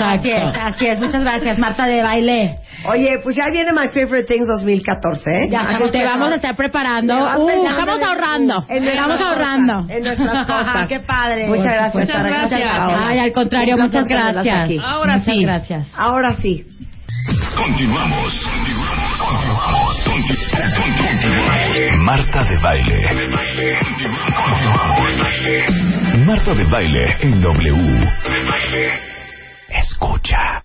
[0.01, 0.99] Así es, así es.
[0.99, 2.57] Muchas gracias, Marta de baile.
[2.91, 5.49] Oye, pues ya viene My Favorite Things 2014, ¿eh?
[5.51, 7.13] Ya estamos, es te vamos a estar preparando.
[7.15, 8.65] Uh, estamos en- ahorrando.
[8.69, 9.93] en nuestras Estamos cosas, ahorrando.
[9.93, 10.87] En nuestras cosas.
[10.89, 11.47] Qué padre.
[11.49, 11.95] Muchas gracias.
[12.09, 12.71] Muchas gracias.
[12.73, 14.65] Ay, al contrario, muchas gracias.
[14.65, 14.79] aquí.
[14.83, 15.43] Ahora muchas sí.
[15.45, 15.89] gracias.
[15.97, 16.65] Ahora sí.
[17.59, 18.35] Continuamos.
[19.19, 20.05] Continuamos.
[20.05, 20.59] Continuamos.
[21.99, 22.99] Marta de baile.
[26.25, 28.09] Marta de baile en W.
[29.69, 30.49] Escucha.